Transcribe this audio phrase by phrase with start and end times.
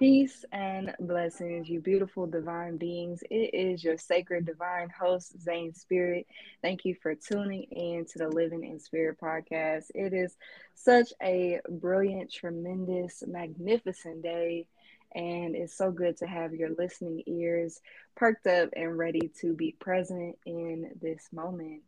[0.00, 3.22] Peace and blessings, you beautiful divine beings.
[3.30, 6.26] It is your sacred divine host, Zane Spirit.
[6.62, 9.90] Thank you for tuning in to the Living in Spirit podcast.
[9.94, 10.38] It is
[10.74, 14.66] such a brilliant, tremendous, magnificent day,
[15.14, 17.82] and it's so good to have your listening ears
[18.16, 21.82] perked up and ready to be present in this moment.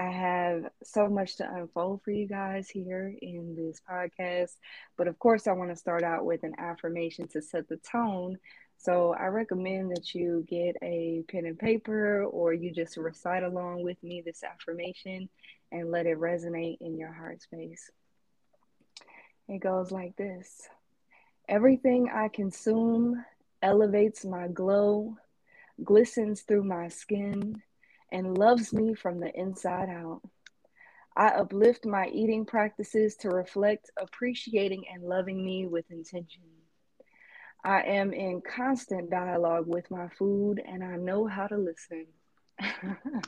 [0.00, 4.52] I have so much to unfold for you guys here in this podcast.
[4.96, 8.38] But of course, I want to start out with an affirmation to set the tone.
[8.78, 13.82] So I recommend that you get a pen and paper or you just recite along
[13.82, 15.28] with me this affirmation
[15.70, 17.90] and let it resonate in your heart space.
[19.48, 20.66] It goes like this
[21.46, 23.22] Everything I consume
[23.60, 25.18] elevates my glow,
[25.84, 27.60] glistens through my skin
[28.12, 30.22] and loves me from the inside out.
[31.16, 36.42] I uplift my eating practices to reflect appreciating and loving me with intention.
[37.62, 42.06] I am in constant dialogue with my food and I know how to listen.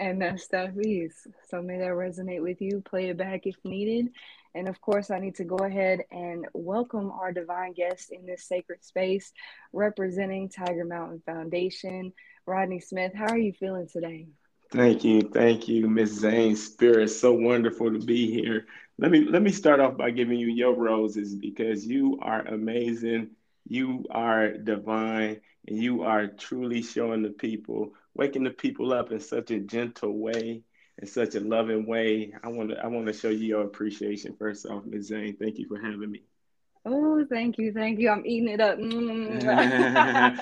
[0.00, 1.26] and that piece.
[1.48, 2.80] So may that resonate with you.
[2.80, 4.10] Play it back if needed.
[4.54, 8.44] And of course, I need to go ahead and welcome our divine guest in this
[8.44, 9.32] sacred space,
[9.72, 12.12] representing Tiger Mountain Foundation,
[12.50, 13.12] Rodney Smith.
[13.14, 14.26] How are you feeling today?
[14.72, 17.08] Thank you, thank you, Miss Zane Spirit.
[17.08, 18.66] So wonderful to be here.
[18.98, 23.30] Let me let me start off by giving you your roses because you are amazing.
[23.68, 29.20] You are divine, and you are truly showing the people, waking the people up in
[29.20, 30.62] such a gentle way,
[30.98, 32.32] in such a loving way.
[32.42, 35.06] I want to I want to show you your appreciation first off, Ms.
[35.06, 35.36] Zane.
[35.36, 36.22] Thank you for having me.
[36.86, 38.08] Oh, thank you, thank you.
[38.08, 38.78] I'm eating it up.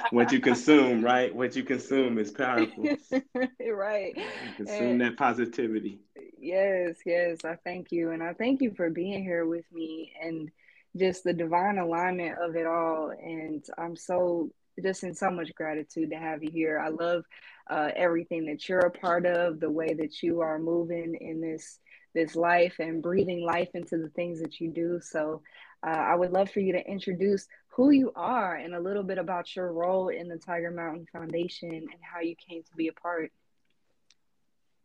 [0.13, 1.35] what you consume, right?
[1.35, 2.85] What you consume is powerful.
[3.73, 4.17] right.
[4.17, 5.99] You consume and, that positivity.
[6.39, 7.39] Yes, yes.
[7.45, 10.51] I thank you, and I thank you for being here with me and
[10.97, 13.11] just the divine alignment of it all.
[13.11, 14.51] And I'm so
[14.83, 16.79] just in so much gratitude to have you here.
[16.79, 17.25] I love
[17.69, 21.81] uh, everything that you're a part of, the way that you are moving in this
[22.15, 25.01] this life and breathing life into the things that you do.
[25.03, 25.43] So
[25.87, 29.19] uh, I would love for you to introduce who you are and a little bit
[29.19, 32.93] about your role in the Tiger Mountain Foundation and how you came to be a
[32.93, 33.31] part.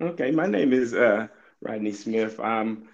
[0.02, 1.28] Okay, my name is uh,
[1.62, 2.40] Rodney Smith.
[2.40, 2.88] I'm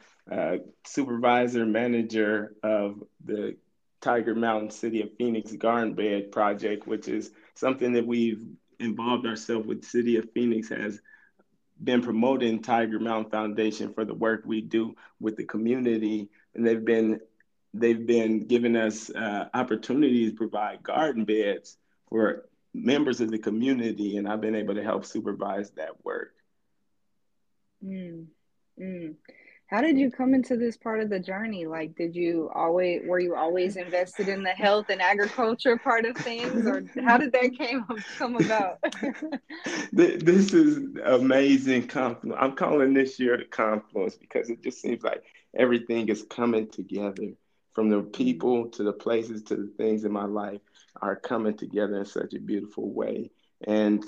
[0.85, 3.57] supervisor manager of the
[4.01, 8.44] Tiger Mountain City of Phoenix Garden Bed Project, which is something that we've
[8.79, 9.84] involved ourselves with.
[9.84, 11.01] City of Phoenix has
[11.84, 16.84] been promoting Tiger Mountain Foundation for the work we do with the community, and they've
[16.84, 17.19] been
[17.73, 21.78] they've been giving us uh, opportunities to provide garden beds
[22.09, 26.34] for members of the community, and I've been able to help supervise that work.
[27.84, 28.25] Mm,
[28.79, 29.16] mm.
[29.69, 31.68] How did you come into this part of the journey?
[31.68, 36.18] Like, did you always were you always invested in the health and agriculture part of
[36.18, 37.85] things, or how did that came
[38.18, 38.80] come about?
[39.94, 42.40] this is amazing confluence.
[42.41, 45.24] I'm calling this year the confluence because it just seems like
[45.56, 47.34] everything is coming together
[47.74, 50.62] from the people to the places to the things in my life
[51.00, 53.30] are coming together in such a beautiful way
[53.68, 54.03] and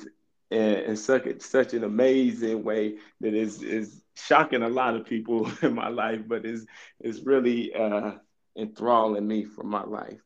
[0.49, 5.73] in such such an amazing way that is is shocking a lot of people in
[5.73, 6.65] my life, but is
[6.99, 8.11] is really uh,
[8.57, 10.21] enthralling me for my life.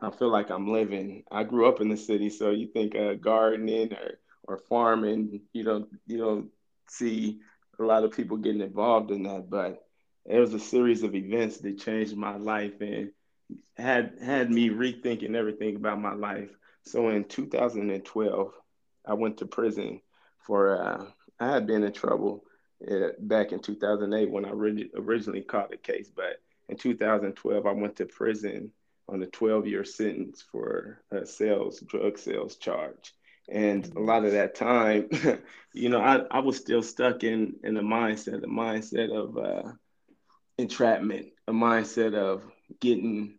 [0.00, 1.24] I feel like I'm living.
[1.30, 5.64] I grew up in the city, so you think uh, gardening or or farming, you
[5.64, 6.48] don't you don't
[6.88, 7.40] see
[7.78, 9.84] a lot of people getting involved in that, but
[10.26, 13.10] it was a series of events that changed my life and
[13.76, 16.50] had had me rethinking everything about my life.
[16.82, 18.52] So in 2012,
[19.06, 20.00] I went to prison
[20.46, 21.04] for uh,
[21.40, 22.44] I had been in trouble
[23.18, 28.06] back in 2008 when I originally caught the case, but in 2012 I went to
[28.06, 28.72] prison
[29.08, 33.14] on a 12 year sentence for a sales drug sales charge.
[33.48, 35.08] And a lot of that time,
[35.72, 39.72] you know, I, I was still stuck in in the mindset, the mindset of uh,
[40.58, 42.44] entrapment, a mindset of
[42.80, 43.38] getting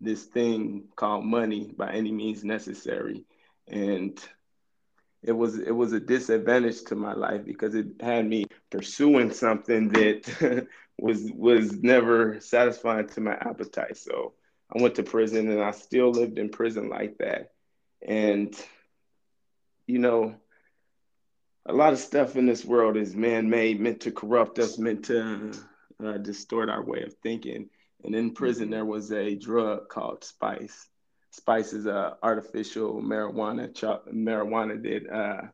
[0.00, 3.24] this thing called money by any means necessary.
[3.68, 4.18] And
[5.22, 9.88] it was it was a disadvantage to my life because it had me pursuing something
[9.90, 10.66] that
[10.98, 13.98] was was never satisfying to my appetite.
[13.98, 14.34] So
[14.74, 17.52] I went to prison and I still lived in prison like that.
[18.06, 18.54] And
[19.86, 20.36] you know,
[21.66, 25.52] a lot of stuff in this world is man-made, meant to corrupt us, meant to
[26.04, 27.68] uh, distort our way of thinking.
[28.04, 28.72] And in prison, mm-hmm.
[28.72, 30.88] there was a drug called spice.
[31.30, 33.72] Spice is a artificial marijuana
[34.12, 35.46] marijuana that uh,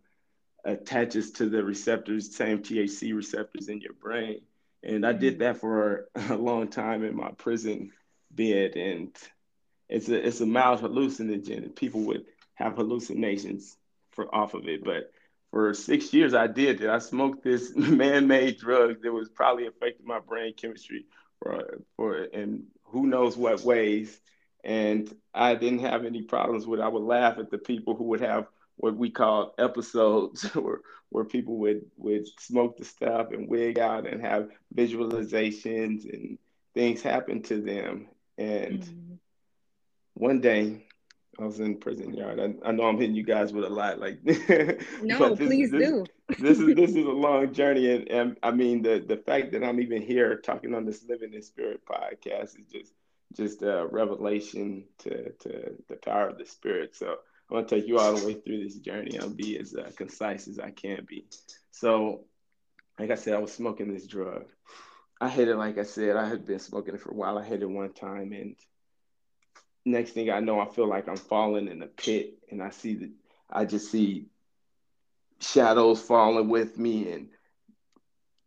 [0.64, 4.40] attaches to the receptors, same THC receptors in your brain.
[4.82, 5.42] And I did mm-hmm.
[5.42, 7.92] that for a long time in my prison
[8.30, 9.16] bed, and
[9.88, 11.74] it's a it's a mild hallucinogen.
[11.74, 12.24] People would
[12.54, 13.76] have hallucinations
[14.12, 15.10] for off of it, but
[15.50, 16.90] for six years I did that.
[16.90, 21.06] I smoked this man-made drug that was probably affecting my brain chemistry
[21.38, 24.20] for for in who knows what ways.
[24.66, 26.80] And I didn't have any problems with.
[26.80, 28.48] I would laugh at the people who would have
[28.78, 30.80] what we call episodes, where
[31.10, 36.36] where people would would smoke the stuff and wig out and have visualizations and
[36.74, 38.08] things happen to them.
[38.38, 39.14] And mm-hmm.
[40.14, 40.84] one day
[41.38, 42.40] I was in prison yard.
[42.40, 44.18] I, I, know I'm hitting you guys with a lot, like
[45.00, 46.06] no, this, please this, do.
[46.40, 49.62] this is this is a long journey, and, and I mean the the fact that
[49.62, 52.92] I'm even here talking on this Living in Spirit podcast is just
[53.36, 56.96] just a revelation to to the power of the Spirit.
[56.96, 57.16] So
[57.50, 59.18] I want to take you all the way through this journey.
[59.18, 61.26] I'll be as uh, concise as I can be.
[61.70, 62.24] So,
[62.98, 64.46] like I said, I was smoking this drug.
[65.20, 67.38] I hit it, like I said, I had been smoking it for a while.
[67.38, 68.56] I hit it one time, and
[69.84, 72.94] next thing I know, I feel like I'm falling in a pit, and I see
[72.96, 73.10] that
[73.48, 74.26] I just see
[75.40, 77.28] shadows falling with me, and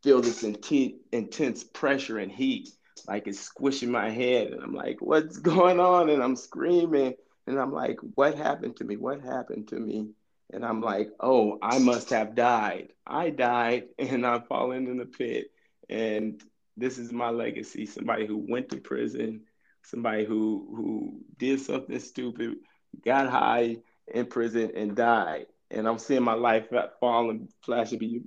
[0.03, 2.69] feel this intense, intense pressure and heat,
[3.07, 7.15] like it's squishing my head, and I'm like, "What's going on?" And I'm screaming,
[7.47, 8.97] and I'm like, "What happened to me?
[8.97, 10.09] What happened to me?"
[10.51, 12.93] And I'm like, "Oh, I must have died.
[13.05, 15.51] I died, and I'm falling in the pit."
[15.89, 16.41] And
[16.77, 17.85] this is my legacy.
[17.85, 19.45] Somebody who went to prison
[19.83, 22.57] somebody who who did something stupid,
[23.03, 25.47] got high in prison, and died.
[25.71, 26.67] And I'm seeing my life
[26.99, 28.25] falling, flashing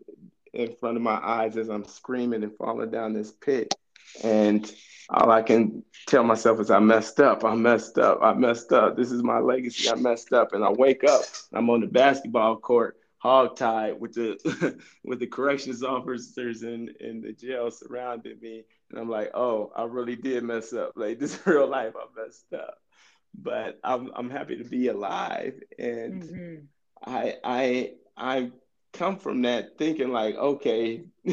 [0.52, 3.74] in front of my eyes as I'm screaming and falling down this pit.
[4.22, 4.70] And
[5.10, 7.44] all I can tell myself is I messed up.
[7.44, 8.20] I messed up.
[8.22, 8.96] I messed up.
[8.96, 9.90] This is my legacy.
[9.90, 10.52] I messed up.
[10.52, 11.22] And I wake up.
[11.52, 17.32] I'm on the basketball court, hogtied with the with the corrections officers in in the
[17.32, 18.64] jail surrounding me.
[18.90, 20.92] And I'm like, oh, I really did mess up.
[20.96, 22.78] Like this real life, I messed up.
[23.34, 25.60] But I'm I'm happy to be alive.
[25.78, 26.54] And mm-hmm.
[27.04, 28.50] I I I
[28.92, 31.02] come from that thinking like, okay,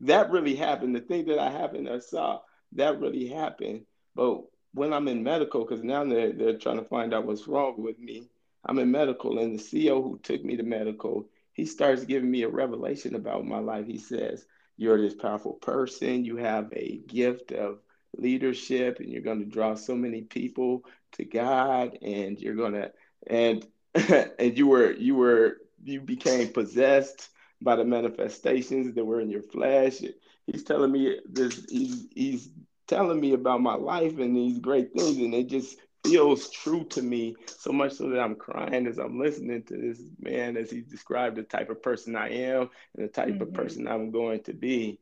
[0.00, 0.94] that really happened.
[0.94, 2.40] The thing that I happened I saw,
[2.72, 3.82] that really happened.
[4.14, 4.42] But
[4.74, 7.98] when I'm in medical, because now they're they're trying to find out what's wrong with
[7.98, 8.28] me.
[8.64, 12.42] I'm in medical, and the CEO who took me to medical, he starts giving me
[12.42, 13.86] a revelation about my life.
[13.86, 14.44] He says,
[14.76, 16.24] you're this powerful person.
[16.24, 17.80] You have a gift of
[18.16, 22.92] leadership, and you're going to draw so many people to God, and you're going to
[23.26, 27.28] and and you were you were you became possessed
[27.60, 30.00] by the manifestations that were in your flesh.
[30.46, 31.66] He's telling me this.
[31.68, 32.48] He's he's
[32.86, 37.02] telling me about my life and these great things, and it just feels true to
[37.02, 40.80] me so much so that I'm crying as I'm listening to this man as he
[40.80, 43.42] described the type of person I am and the type mm-hmm.
[43.42, 45.00] of person I'm going to be.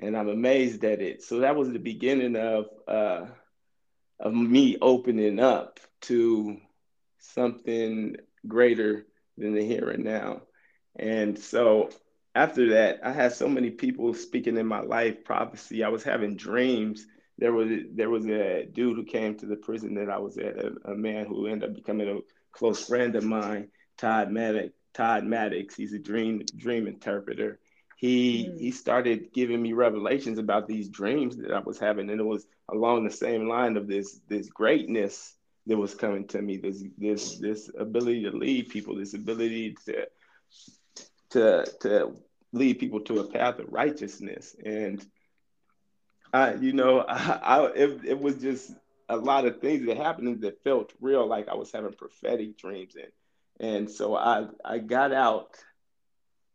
[0.00, 1.22] And I'm amazed at it.
[1.22, 3.26] So that was the beginning of uh,
[4.18, 6.58] of me opening up to
[7.18, 8.16] something
[8.46, 9.06] greater
[9.36, 10.42] than the here and now.
[10.96, 11.90] And so
[12.34, 15.84] after that, I had so many people speaking in my life prophecy.
[15.84, 17.06] I was having dreams
[17.38, 20.56] there was there was a dude who came to the prison that I was at,
[20.56, 22.20] a, a man who ended up becoming a
[22.52, 24.72] close friend of mine, Todd Maddox.
[24.92, 27.58] Todd Maddox, he's a dream dream interpreter.
[27.96, 28.60] He mm.
[28.60, 32.46] he started giving me revelations about these dreams that I was having, and it was
[32.68, 35.34] along the same line of this this greatness
[35.66, 40.06] that was coming to me, this this this ability to lead people, this ability to
[41.30, 42.16] to to
[42.52, 45.04] lead people to a path of righteousness, and
[46.32, 48.72] I, you know, I, I it, it was just
[49.08, 52.94] a lot of things that happened that felt real, like I was having prophetic dreams,
[52.96, 53.12] and
[53.60, 55.56] and so I I got out,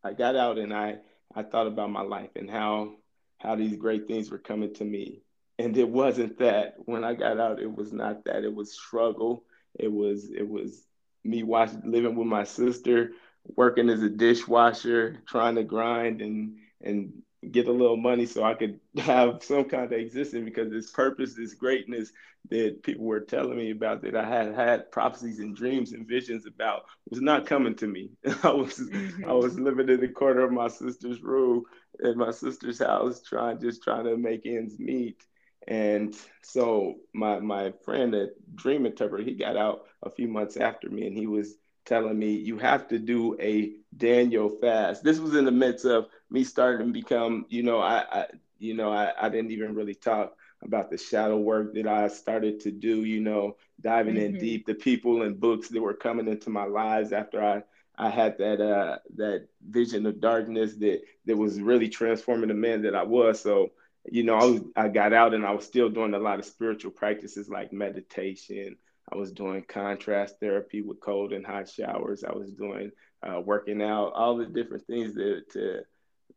[0.04, 0.98] I got out, and I
[1.34, 2.96] I thought about my life and how
[3.40, 5.24] how these great things were coming to me,
[5.60, 8.46] and it wasn't that when I got out, it was not that.
[8.46, 9.44] It was struggle.
[9.78, 10.86] It was it was
[11.26, 13.12] me watching living with my sister,
[13.58, 17.12] working as a dishwasher, trying to grind and and
[17.52, 21.36] get a little money so I could have some kind of existence because this purpose,
[21.36, 22.12] this greatness
[22.50, 26.46] that people were telling me about that I had had prophecies and dreams and visions
[26.46, 28.12] about was not coming to me.
[28.44, 29.30] I was mm-hmm.
[29.30, 31.66] I was living in the corner of my sister's room
[32.00, 35.22] in my sister's house trying just trying to make ends meet.
[35.70, 40.90] And so my my friend, a dream interpreter, he got out a few months after
[40.90, 45.04] me and he was telling me you have to do a Daniel fast.
[45.04, 48.26] This was in the midst of me starting to become, you know, I, I
[48.58, 52.60] you know, I, I didn't even really talk about the shadow work that I started
[52.62, 54.36] to do, you know, diving mm-hmm.
[54.36, 57.64] in deep, the people and books that were coming into my lives after I
[57.96, 62.82] I had that uh that vision of darkness that that was really transforming the man
[62.84, 63.40] that I was.
[63.42, 63.72] So,
[64.12, 66.46] you know, I was I got out and I was still doing a lot of
[66.46, 68.78] spiritual practices like meditation,
[69.12, 72.24] I was doing contrast therapy with cold and hot showers.
[72.24, 72.92] I was doing
[73.24, 75.82] uh, working out, all the different things that to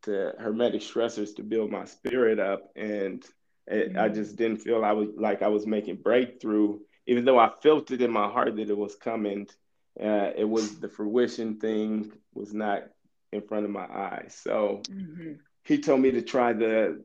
[0.03, 3.25] to hormetic stressors to build my spirit up, and
[3.67, 3.99] it, mm-hmm.
[3.99, 7.91] I just didn't feel I was like I was making breakthrough, even though I felt
[7.91, 9.47] it in my heart that it was coming.
[10.01, 12.85] Uh, it was the fruition thing was not
[13.31, 14.39] in front of my eyes.
[14.43, 15.35] So mm-hmm.
[15.65, 17.05] he told me to try the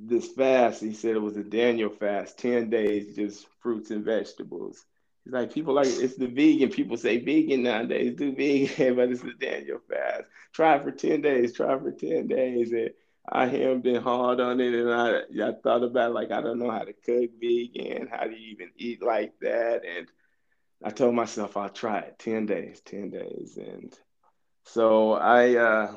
[0.00, 0.82] this fast.
[0.82, 4.84] He said it was a Daniel fast, ten days, just fruits and vegetables.
[5.24, 6.70] He's like people like it's the vegan.
[6.70, 10.24] People say vegan nowadays, do vegan, but it's the Daniel fast.
[10.52, 11.52] Try for ten days.
[11.52, 12.90] Try for ten days, and
[13.28, 16.70] I hemmed and hard on it, and I I thought about like I don't know
[16.70, 20.06] how to cook vegan, how to even eat like that, and
[20.84, 22.18] I told myself I'll try it.
[22.18, 23.92] Ten days, ten days, and
[24.64, 25.96] so I uh,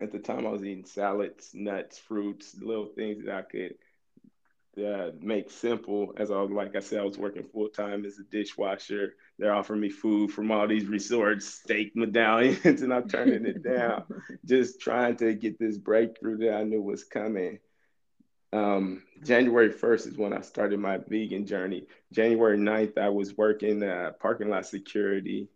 [0.00, 3.74] at the time I was eating salads, nuts, fruits, little things that I could
[4.84, 6.12] uh, make simple.
[6.16, 9.14] As I was, like I said, I was working full time as a dishwasher.
[9.38, 14.04] They're offering me food from all these resorts, steak medallions, and I'm turning it down,
[14.44, 17.58] just trying to get this breakthrough that I knew was coming.
[18.52, 21.86] Um, January 1st is when I started my vegan journey.
[22.12, 25.48] January 9th, I was working uh, parking lot security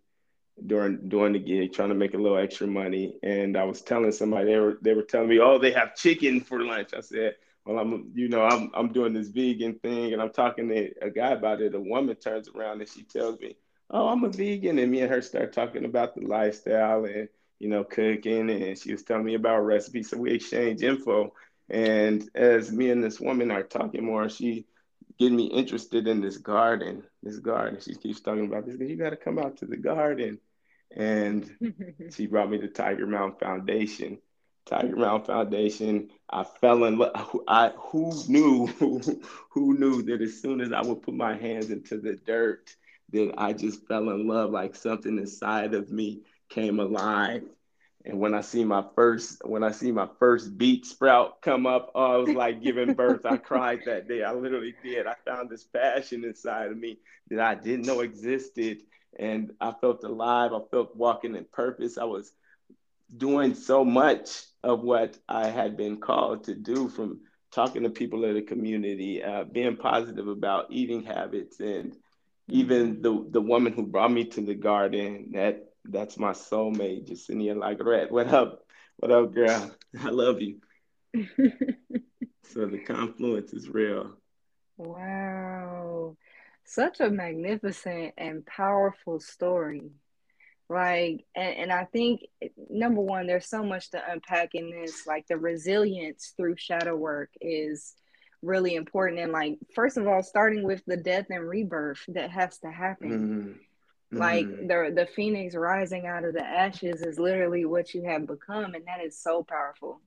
[0.66, 3.16] during during the gig, trying to make a little extra money.
[3.22, 6.40] And I was telling somebody they were they were telling me, oh, they have chicken
[6.40, 6.90] for lunch.
[6.96, 10.68] I said, well, I'm you know I'm I'm doing this vegan thing, and I'm talking
[10.68, 11.74] to a guy about it.
[11.74, 13.56] A woman turns around and she tells me,
[13.90, 17.68] oh, I'm a vegan, and me and her start talking about the lifestyle and you
[17.68, 20.10] know cooking, and she was telling me about recipes.
[20.10, 21.32] So we exchange info.
[21.68, 24.66] And as me and this woman are talking more, she
[25.20, 27.78] getting me interested in this garden, this garden.
[27.80, 28.76] She keeps talking about this.
[28.80, 30.40] You got to come out to the garden
[30.96, 31.50] and
[32.10, 34.18] she brought me to Tiger Mountain Foundation.
[34.66, 36.10] Tiger Mountain Foundation.
[36.28, 37.40] I fell in love.
[37.48, 38.66] I who knew
[39.50, 42.74] who knew that as soon as I would put my hands into the dirt,
[43.12, 44.50] that I just fell in love.
[44.50, 47.42] Like something inside of me came alive.
[48.04, 51.90] And when I see my first when I see my first beet sprout come up,
[51.94, 53.26] oh, I was like giving birth.
[53.26, 54.22] I cried that day.
[54.22, 55.06] I literally did.
[55.06, 58.82] I found this passion inside of me that I didn't know existed
[59.18, 60.52] and I felt alive.
[60.52, 61.98] I felt walking in purpose.
[61.98, 62.32] I was
[63.16, 68.24] doing so much of what I had been called to do from talking to people
[68.24, 71.96] in the community, uh, being positive about eating habits, and
[72.48, 75.30] even the the woman who brought me to the garden.
[75.32, 78.10] That that's my soulmate, Jacinia Lagarette.
[78.10, 78.64] What up?
[78.98, 79.74] What up, girl?
[80.00, 80.58] I love you.
[82.44, 84.12] so the confluence is real.
[84.76, 85.59] Wow
[86.70, 89.90] such a magnificent and powerful story.
[90.68, 92.20] Like, and, and I think
[92.68, 95.04] number one, there's so much to unpack in this.
[95.04, 97.94] Like, the resilience through shadow work is
[98.40, 99.20] really important.
[99.20, 103.10] And, like, first of all, starting with the death and rebirth that has to happen.
[103.10, 103.52] Mm-hmm.
[104.12, 104.66] Like mm-hmm.
[104.66, 108.84] the the phoenix rising out of the ashes is literally what you have become, and
[108.88, 110.00] that is so powerful.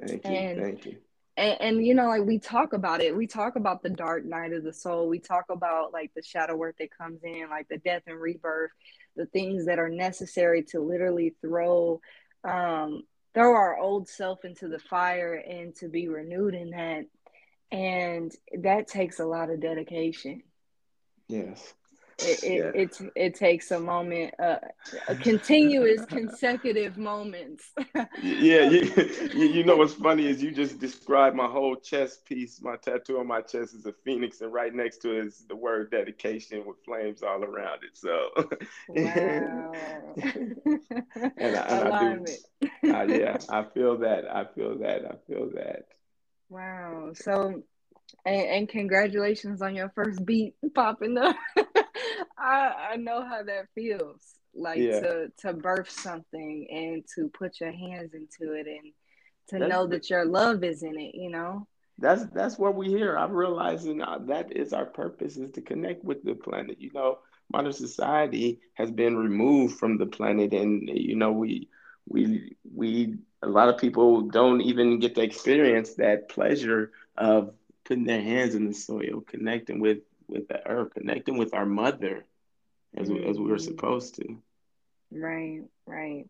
[0.00, 0.30] Thank you.
[0.30, 0.96] And, thank you
[1.36, 3.16] and, and, you know like we talk about it.
[3.16, 5.08] We talk about the dark night of the soul.
[5.08, 8.70] We talk about like the shadow work that comes in like the death and rebirth
[9.16, 12.00] the things that are necessary to literally throw
[12.42, 17.04] um throw our old self into the fire and to be renewed in that.
[17.72, 20.42] And that takes a lot of dedication.
[21.28, 21.74] Yes
[22.18, 22.82] it, it, yeah.
[22.82, 24.56] it, it takes a moment, uh,
[25.08, 27.72] a continuous consecutive moments.
[28.22, 32.60] yeah, you, you know what's funny is you just described my whole chest piece.
[32.62, 35.56] My tattoo on my chest is a phoenix, and right next to it is the
[35.56, 37.96] word dedication with flames all around it.
[37.96, 38.30] So,
[38.88, 39.72] wow.
[40.16, 40.56] and,
[41.16, 42.24] I, and I do,
[42.92, 44.24] uh, yeah, I feel that.
[44.32, 45.04] I feel that.
[45.04, 45.86] I feel that.
[46.48, 47.10] Wow.
[47.14, 47.62] So,
[48.24, 51.36] and, and congratulations on your first beet popping up.
[52.38, 54.34] I I know how that feels.
[54.54, 55.00] Like yeah.
[55.00, 58.92] to to birth something and to put your hands into it and
[59.48, 61.66] to that's, know that your love is in it, you know?
[61.98, 63.16] That's that's what we hear.
[63.16, 66.80] I'm realizing uh, that is our purpose is to connect with the planet.
[66.80, 67.18] You know,
[67.52, 71.68] modern society has been removed from the planet and you know we
[72.08, 77.52] we we a lot of people don't even get to experience that pleasure of
[77.84, 82.24] putting their hands in the soil, connecting with with the earth, connecting with our mother
[82.96, 83.28] as mm-hmm.
[83.28, 84.36] as we were supposed to.
[85.10, 86.26] Right, right.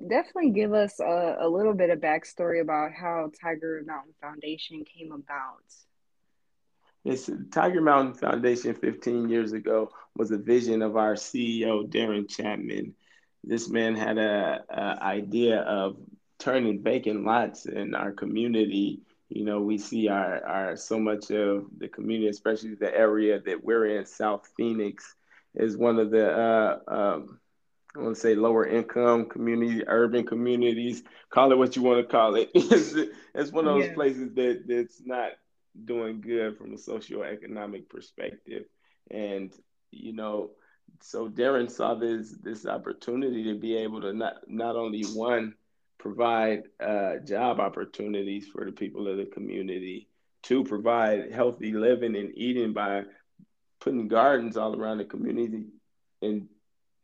[0.00, 5.12] Definitely give us a, a little bit of backstory about how Tiger Mountain Foundation came
[5.12, 5.62] about.
[7.02, 12.94] Yes, Tiger Mountain Foundation 15 years ago was a vision of our CEO, Darren Chapman.
[13.44, 15.98] This man had a, a idea of
[16.38, 21.66] turning vacant lots in our community you know, we see our, our so much of
[21.78, 25.14] the community, especially the area that we're in, South Phoenix,
[25.54, 27.40] is one of the uh, um,
[27.96, 32.12] I want to say lower income community, urban communities, call it what you want to
[32.12, 32.50] call it.
[32.54, 32.94] it's,
[33.34, 33.94] it's one of those yeah.
[33.94, 35.30] places that that's not
[35.84, 38.64] doing good from a socioeconomic perspective.
[39.10, 39.52] And,
[39.90, 40.50] you know,
[41.00, 45.54] so Darren saw this this opportunity to be able to not not only one
[46.06, 50.08] provide uh, job opportunities for the people of the community,
[50.44, 53.02] to provide healthy living and eating by
[53.80, 55.66] putting gardens all around the community,
[56.22, 56.48] and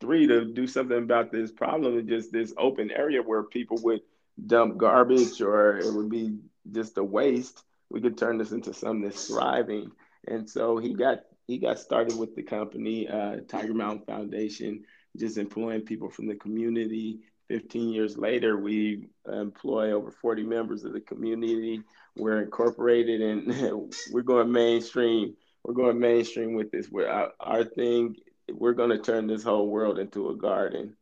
[0.01, 4.03] three to do something about this problem of just this open area where people would
[4.47, 6.39] dump garbage or it would be
[6.71, 7.65] just a waste.
[7.91, 9.91] We could turn this into something that's thriving.
[10.29, 14.85] And so he got he got started with the company uh, tiger mountain foundation
[15.17, 17.21] just employing people from the community
[17.53, 21.83] 15 years later we employ over 40 members of the community
[22.17, 28.17] we're incorporated and we're going mainstream we're going mainstream with this where our, our thing
[28.51, 30.97] we're going to turn this whole world into a garden.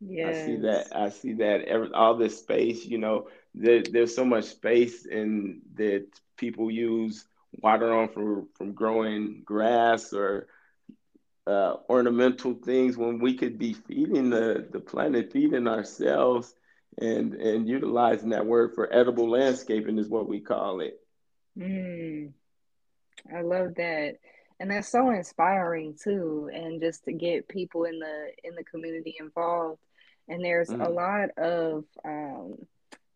[0.00, 0.36] Yes.
[0.36, 0.86] I see that.
[0.94, 1.62] I see that.
[1.62, 6.06] Every, all this space, you know, there, there's so much space and that
[6.36, 7.26] people use
[7.60, 10.48] water on from from growing grass or
[11.46, 16.54] uh, ornamental things when we could be feeding the the planet, feeding ourselves,
[16.98, 21.00] and and utilizing that word for edible landscaping is what we call it.
[21.58, 22.32] Mm,
[23.34, 24.16] I love that
[24.60, 29.16] and that's so inspiring too and just to get people in the in the community
[29.18, 29.80] involved
[30.28, 30.82] and there's mm-hmm.
[30.82, 32.56] a lot of um,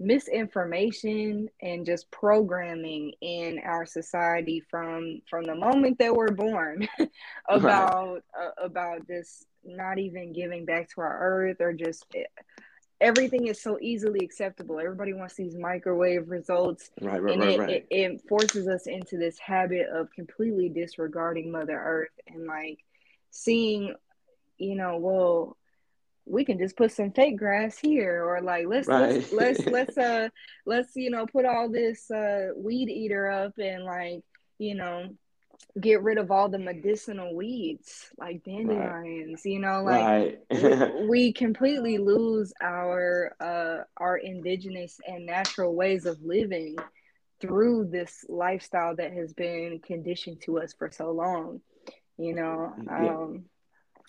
[0.01, 6.87] misinformation and just programming in our society from from the moment that we're born
[7.49, 8.47] about right.
[8.47, 12.23] uh, about just not even giving back to our earth or just eh,
[13.01, 14.79] everything is so easily acceptable.
[14.79, 16.91] Everybody wants these microwave results.
[17.01, 17.71] Right, right, and right, it, right.
[17.71, 22.79] It, it, forces us into this habit of completely disregarding Mother Earth and like
[23.31, 23.95] seeing,
[24.59, 25.58] you know, well,
[26.29, 29.15] we can just put some fake grass here or like let's right.
[29.15, 30.29] let's let's let's uh
[30.67, 34.23] let's you know put all this uh weed eater up and like
[34.59, 35.09] you know
[35.81, 39.53] get rid of all the medicinal weeds like dandelions right.
[39.53, 40.05] you know like
[40.51, 40.99] right.
[41.01, 46.77] we, we, completely lose our uh our indigenous and natural ways of living
[47.41, 51.61] through this lifestyle that has been conditioned to us for so long
[52.17, 53.45] you know um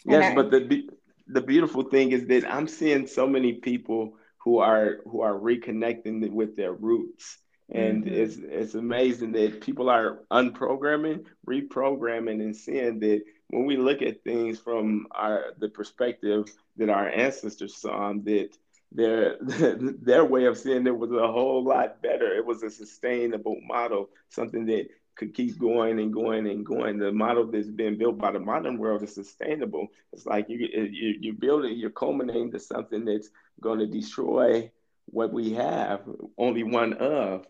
[0.06, 0.89] yes I, but the
[1.30, 6.30] the beautiful thing is that i'm seeing so many people who are who are reconnecting
[6.32, 7.38] with their roots
[7.72, 8.13] and mm-hmm.
[8.15, 14.24] it's it's amazing that people are unprogramming, reprogramming, and seeing that when we look at
[14.24, 18.50] things from our the perspective that our ancestors saw, that
[18.92, 22.34] their their way of seeing it was a whole lot better.
[22.36, 24.88] It was a sustainable model, something that
[25.20, 26.98] could keep going and going and going.
[26.98, 29.88] The model that's been built by the modern world is sustainable.
[30.14, 33.30] It's like you, you you're building, you're culminating to something that's
[33.60, 34.72] going to destroy
[35.08, 36.04] what we have,
[36.38, 37.46] only one of.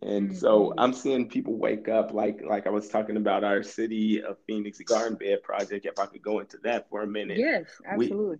[0.00, 0.38] And mm-hmm.
[0.38, 4.38] so I'm seeing people wake up like like I was talking about our city of
[4.46, 5.84] Phoenix garden bed project.
[5.84, 7.36] If I could go into that for a minute.
[7.36, 8.38] Yes, absolutely.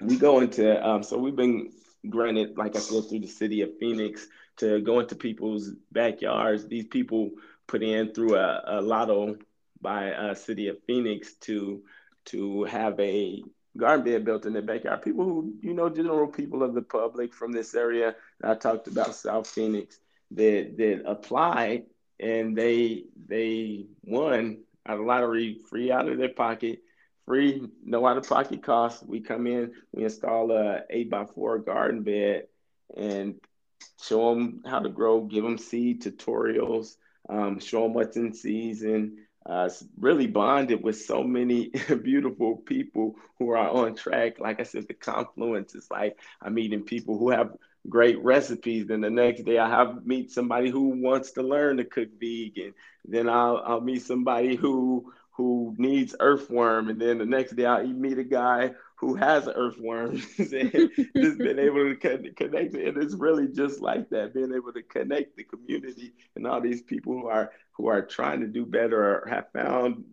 [0.00, 1.72] We, we go into um, so we've been
[2.08, 6.66] granted, like I said, through the city of Phoenix to go into people's backyards.
[6.66, 7.30] These people
[7.66, 9.36] put in through a, a lotto
[9.80, 11.82] by a city of Phoenix to
[12.26, 13.42] to have a
[13.76, 15.02] garden bed built in their backyard.
[15.02, 18.14] People who, you know, general people of the public from this area.
[18.42, 19.98] I talked about South Phoenix
[20.32, 21.84] that that applied
[22.20, 26.80] and they they won a lottery free out of their pocket
[27.24, 31.58] free no out of pocket costs we come in we install a eight by four
[31.58, 32.44] garden bed
[32.96, 33.40] and
[34.00, 36.96] show them how to grow give them seed tutorials
[37.28, 41.70] um, show them what's in season uh, really bonded with so many
[42.02, 44.38] beautiful people who are on track.
[44.38, 47.56] Like I said, the confluence is like I'm meeting people who have
[47.88, 48.86] great recipes.
[48.86, 52.74] Then the next day I have meet somebody who wants to learn to cook vegan.
[53.06, 57.86] Then I'll I'll meet somebody who who needs earthworm, and then the next day I'll
[57.86, 60.72] meet a guy who has earthworms and
[61.16, 62.74] just been able to connect.
[62.74, 66.82] And it's really just like that, being able to connect the community and all these
[66.82, 70.04] people who are who are trying to do better or have found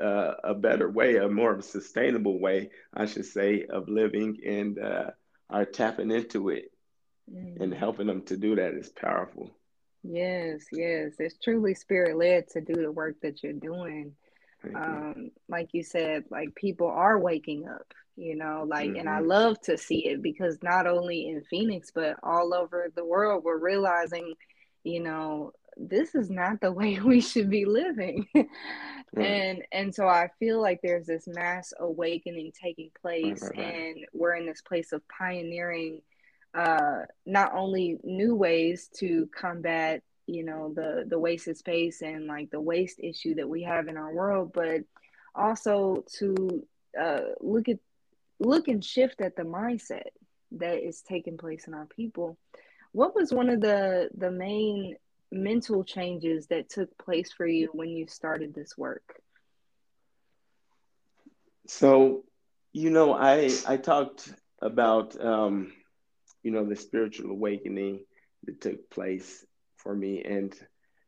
[0.00, 4.38] uh, a better way, a more of a sustainable way, I should say, of living
[4.46, 5.10] and uh,
[5.50, 6.70] are tapping into it
[7.28, 7.60] mm.
[7.60, 9.50] and helping them to do that is powerful.
[10.04, 11.12] Yes, yes.
[11.18, 14.14] It's truly spirit led to do the work that you're doing.
[14.74, 19.00] Um, like you said, like people are waking up, you know, like, mm-hmm.
[19.00, 19.28] and I mm-hmm.
[19.28, 23.58] love to see it because not only in Phoenix, but all over the world, we're
[23.58, 24.34] realizing,
[24.84, 28.26] you know, this is not the way we should be living.
[29.14, 29.26] Right.
[29.26, 34.06] And and so I feel like there's this mass awakening taking place right, right, and
[34.14, 36.00] we're in this place of pioneering
[36.54, 42.50] uh not only new ways to combat, you know, the the wasted space and like
[42.50, 44.80] the waste issue that we have in our world, but
[45.34, 46.66] also to
[46.98, 47.80] uh look at
[48.42, 50.10] look and shift at the mindset
[50.52, 52.36] that is taking place in our people.
[52.92, 54.96] What was one of the the main
[55.30, 59.14] mental changes that took place for you when you started this work?
[61.66, 62.24] So,
[62.72, 65.72] you know, I I talked about um,
[66.42, 68.04] you know the spiritual awakening
[68.44, 69.44] that took place
[69.76, 70.54] for me, and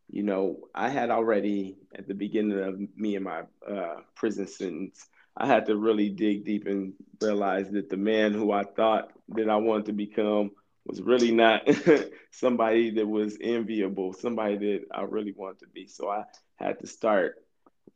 [0.09, 5.07] you know, I had already at the beginning of me and my uh, prison sentence,
[5.37, 9.49] I had to really dig deep and realize that the man who I thought that
[9.49, 10.53] I wanted to become
[10.87, 11.69] was really not
[12.31, 15.87] somebody that was enviable, somebody that I really wanted to be.
[15.87, 16.25] So I
[16.57, 17.37] had to start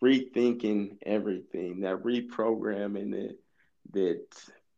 [0.02, 3.38] rethinking everything, that reprogramming it,
[3.92, 4.24] that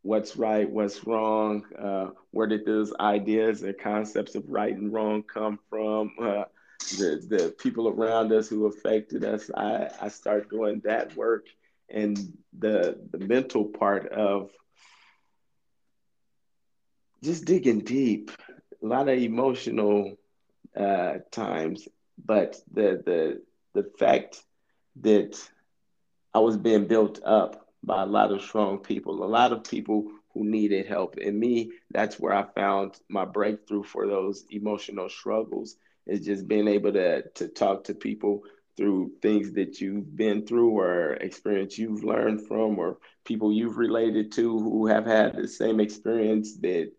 [0.03, 5.23] what's right, what's wrong, uh, where did those ideas and concepts of right and wrong
[5.23, 6.45] come from, uh,
[6.99, 9.51] the, the people around us who affected us.
[9.55, 11.47] I, I started doing that work
[11.91, 12.17] and
[12.59, 14.51] the, the mental part of
[17.23, 18.31] just digging deep,
[18.83, 20.17] a lot of emotional
[20.77, 21.89] uh, times,
[22.25, 23.43] but the the
[23.75, 24.43] the fact
[25.03, 25.37] that
[26.35, 30.11] I was being built up by a lot of strong people, a lot of people
[30.35, 31.17] who needed help.
[31.17, 35.77] And me, that's where I found my breakthrough for those emotional struggles
[36.07, 38.43] is just being able to to talk to people
[38.81, 44.33] through things that you've been through or experience you've learned from or people you've related
[44.33, 46.91] to who have had the same experience that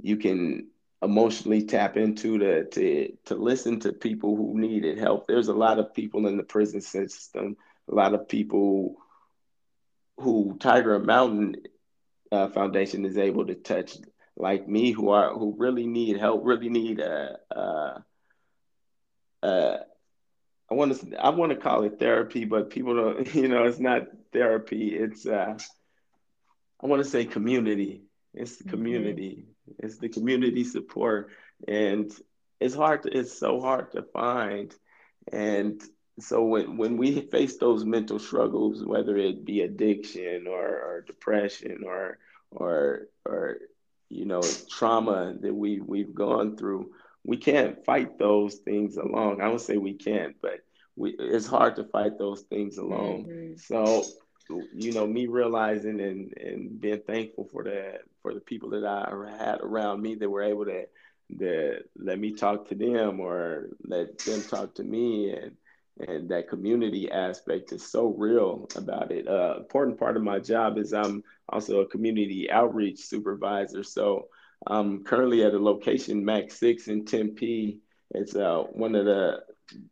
[0.00, 0.68] you can
[1.02, 5.26] emotionally tap into to to to listen to people who needed help.
[5.26, 7.58] There's a lot of people in the prison system,
[7.92, 8.96] a lot of people
[10.16, 11.56] who Tiger Mountain
[12.32, 13.98] uh, Foundation is able to touch,
[14.34, 17.38] like me, who are who really need help, really need a.
[17.50, 18.04] a,
[19.42, 19.78] a
[20.70, 23.34] I want to I want to call it therapy, but people don't.
[23.34, 24.88] You know, it's not therapy.
[24.88, 25.56] It's uh,
[26.82, 28.02] I want to say community.
[28.34, 28.70] It's the mm-hmm.
[28.70, 29.36] community.
[29.40, 31.30] Mm-hmm it's the community support,
[31.66, 32.10] and
[32.60, 33.02] it's hard.
[33.02, 34.74] To, it's so hard to find,
[35.32, 35.82] and
[36.20, 41.82] so when when we face those mental struggles, whether it be addiction or, or depression
[41.84, 42.18] or
[42.50, 43.58] or or
[44.08, 46.90] you know trauma that we we've gone through,
[47.28, 49.42] we can't fight those things alone.
[49.42, 50.60] I would say we can't, but
[50.96, 53.26] we, it's hard to fight those things alone.
[53.28, 53.56] Mm-hmm.
[53.58, 54.02] So
[54.74, 59.10] you know, me realizing and, and being thankful for the for the people that I
[59.36, 60.86] had around me that were able to
[61.36, 65.52] that let me talk to them or let them talk to me and
[66.08, 69.28] and that community aspect is so real about it.
[69.28, 73.82] Uh, important part of my job is I'm also a community outreach supervisor.
[73.82, 74.28] So
[74.66, 77.78] I'm currently at a location Mac Six in Tempe.
[78.10, 79.44] It's uh, one of the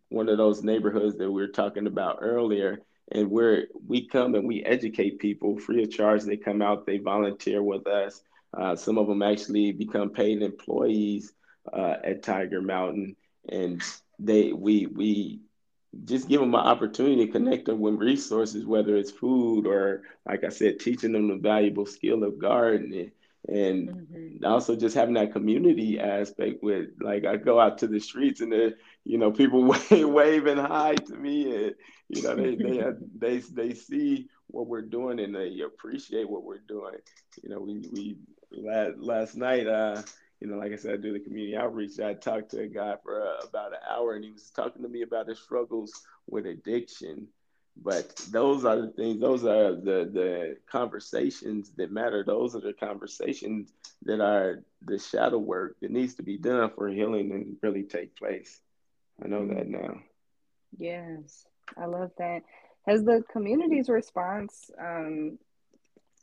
[0.08, 2.80] one of those neighborhoods that we were talking about earlier
[3.12, 6.22] and where we come and we educate people free of charge.
[6.22, 8.22] They come out, they volunteer with us.
[8.56, 11.32] Uh, some of them actually become paid employees
[11.72, 13.16] uh, at Tiger Mountain,
[13.48, 13.82] and
[14.18, 15.40] they we we
[16.04, 20.44] just give them an opportunity to connect them with resources, whether it's food or, like
[20.44, 23.12] I said, teaching them the valuable skill of gardening.
[23.48, 24.44] And mm-hmm.
[24.44, 28.50] also just having that community aspect with, like, I go out to the streets and
[28.50, 31.74] the, you know, people wave, waving hi to me, and
[32.08, 32.82] you know, they they
[33.18, 36.94] they they see what we're doing and they appreciate what we're doing.
[37.42, 38.16] You know, we we
[38.50, 40.02] last last night, uh,
[40.40, 41.98] you know, like I said, I do the community outreach.
[42.00, 44.88] I talked to a guy for uh, about an hour, and he was talking to
[44.88, 45.92] me about his struggles
[46.28, 47.28] with addiction.
[47.82, 52.24] But those are the things; those are the the conversations that matter.
[52.24, 56.88] Those are the conversations that are the shadow work that needs to be done for
[56.88, 58.60] healing and really take place.
[59.22, 60.00] I know that now.
[60.78, 62.42] Yes, I love that.
[62.86, 65.38] Has the community's response um,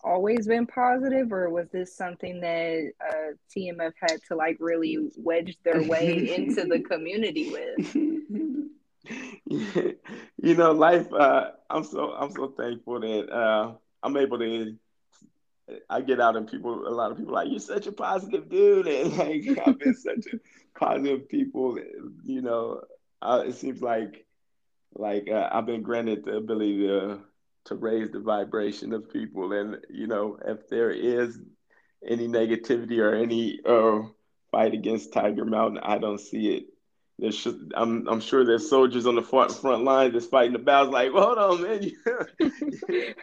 [0.04, 5.58] always been positive, or was this something that uh, TMF had to like really wedge
[5.64, 7.96] their way into the community with?
[9.46, 11.12] you know, life.
[11.12, 14.76] Uh, I'm so I'm so thankful that uh, I'm able to.
[15.90, 18.88] I get out and people, a lot of people like, you're such a positive dude,
[18.88, 21.78] and like I've been such a positive people.
[22.24, 22.82] You know,
[23.22, 24.26] uh, it seems like
[24.96, 27.20] like uh, I've been granted the ability to
[27.66, 29.52] to raise the vibration of people.
[29.54, 31.40] And, you know, if there is
[32.06, 34.02] any negativity or any uh,
[34.52, 36.66] fight against Tiger Mountain, I don't see it
[37.20, 37.46] there's
[37.76, 40.92] I'm I'm sure there's soldiers on the front front line that's fighting the battles.
[40.94, 41.92] Like, hold on, man,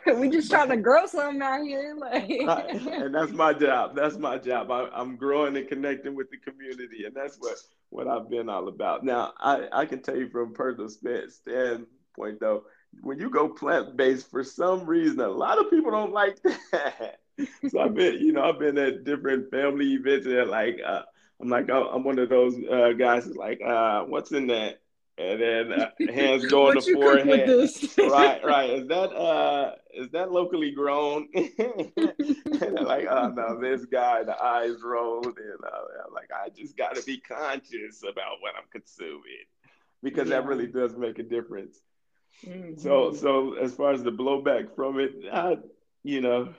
[0.20, 2.30] we just trying to grow something out here, like.
[2.30, 3.96] and that's my job.
[3.96, 4.70] That's my job.
[4.70, 7.56] I, I'm growing and connecting with the community, and that's what
[7.90, 9.04] what I've been all about.
[9.04, 12.62] Now, I I can tell you from personal standpoint though,
[13.02, 16.40] when you go plant based, for some reason, a lot of people don't like
[16.72, 17.18] that.
[17.68, 20.78] so I've been, you know, I've been at different family events and like.
[20.86, 21.02] Uh,
[21.40, 24.80] I'm like, oh, I'm one of those uh, guys who's like, uh, what's in that?
[25.18, 28.10] And then uh, hands go on the forehead.
[28.10, 28.70] right, right.
[28.70, 31.28] Is that uh, is that locally grown?
[31.34, 36.94] like, oh no, this guy, the eyes rolled, and uh, I'm like, I just got
[36.96, 39.44] to be conscious about what I'm consuming
[40.02, 40.40] because yeah.
[40.40, 41.78] that really does make a difference.
[42.46, 42.80] Mm-hmm.
[42.80, 45.56] So, so as far as the blowback from it, uh,
[46.02, 46.54] you know,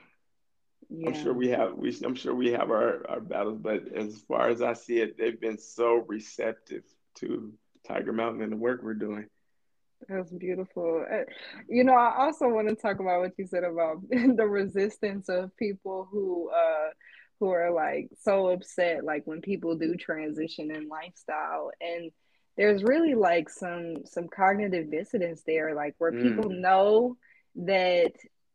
[0.93, 1.09] yeah.
[1.09, 4.49] I'm sure we have we I'm sure we have our, our battles, but as far
[4.49, 6.83] as I see it, they've been so receptive
[7.15, 7.53] to
[7.87, 9.27] Tiger Mountain and the work we're doing.
[10.09, 11.05] That's beautiful.
[11.09, 11.23] Uh,
[11.69, 15.55] you know, I also want to talk about what you said about the resistance of
[15.57, 16.89] people who uh
[17.39, 22.11] who are like so upset like when people do transition in lifestyle and
[22.55, 26.59] there's really like some some cognitive dissonance there like where people mm.
[26.59, 27.17] know
[27.55, 28.11] that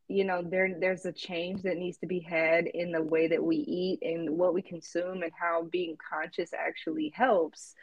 [0.09, 3.43] you know there there's a change that needs to be had in the way that
[3.43, 7.75] we eat and what we consume and how being conscious actually helps.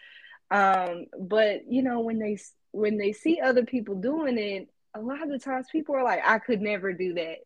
[0.52, 2.38] Um but you know when they
[2.72, 6.22] when they see other people doing it a lot of the times people are like
[6.26, 7.38] i could never do that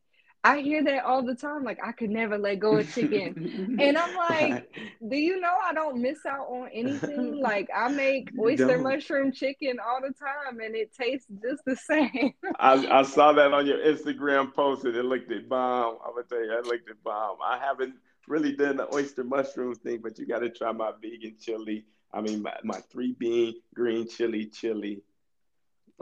[0.48, 1.66] I hear that all the time.
[1.66, 4.74] Like I could never let go of chicken, and I'm like,
[5.10, 7.42] do you know I don't miss out on anything?
[7.48, 8.84] Like I make oyster don't.
[8.84, 12.34] mushroom chicken all the time, and it tastes just the same.
[12.60, 15.98] I, I saw that on your Instagram post, and it looked at bomb.
[16.06, 17.38] I'm gonna tell you, it looked at bomb.
[17.44, 17.96] I haven't
[18.28, 21.86] really done the oyster mushroom thing, but you got to try my vegan chili.
[22.14, 25.02] I mean, my, my three bean green chili chili,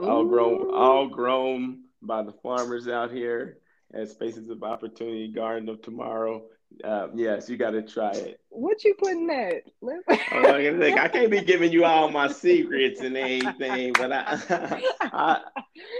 [0.00, 0.08] Ooh.
[0.08, 3.58] all grown, all grown by the farmers out here
[3.94, 6.44] at Spaces of Opportunity Garden of Tomorrow.
[6.82, 8.40] Uh, yes, you got to try it.
[8.48, 9.62] What you putting that?
[9.82, 15.40] oh, look, I can't be giving you all my secrets and anything, but I, I,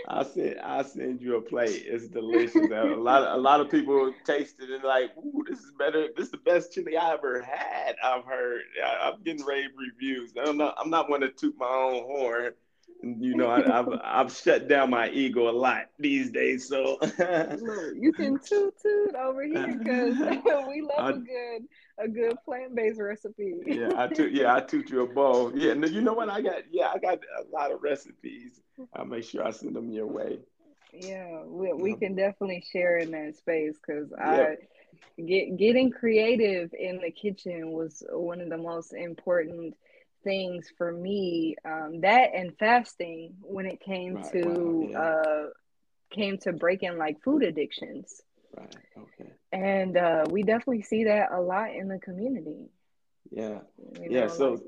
[0.09, 1.85] I send, I send you a plate.
[1.87, 2.57] It's delicious.
[2.57, 6.09] a lot, of, a lot of people taste it and like, "Ooh, this is better.
[6.17, 8.63] This is the best chili I ever had." I've heard.
[8.85, 10.33] I, am getting rave reviews.
[10.37, 12.53] I'm not, I'm not one to toot my own horn
[13.03, 16.69] you know, I, have I've shut down my ego a lot these days.
[16.69, 20.17] So Look, you can toot toot over here because
[20.69, 21.63] we love I, a good
[21.99, 23.55] a good plant based recipe.
[23.67, 25.53] yeah, I toot yeah I toot you a bowl.
[25.55, 26.63] Yeah, and you know what I got?
[26.71, 28.61] Yeah, I got a lot of recipes.
[28.95, 30.39] I'll make sure I send them your way.
[30.93, 34.57] Yeah, we we can definitely share in that space because I.
[35.27, 39.75] Get, getting creative in the kitchen was one of the most important
[40.27, 45.01] things for me um, that and fasting when it came right, to wow, yeah.
[45.01, 45.47] uh,
[46.11, 48.21] came to breaking like food addictions.
[48.57, 49.31] Right okay.
[49.53, 52.67] And uh, we definitely see that a lot in the community.
[53.31, 53.61] Yeah.
[54.01, 54.61] You yeah so like,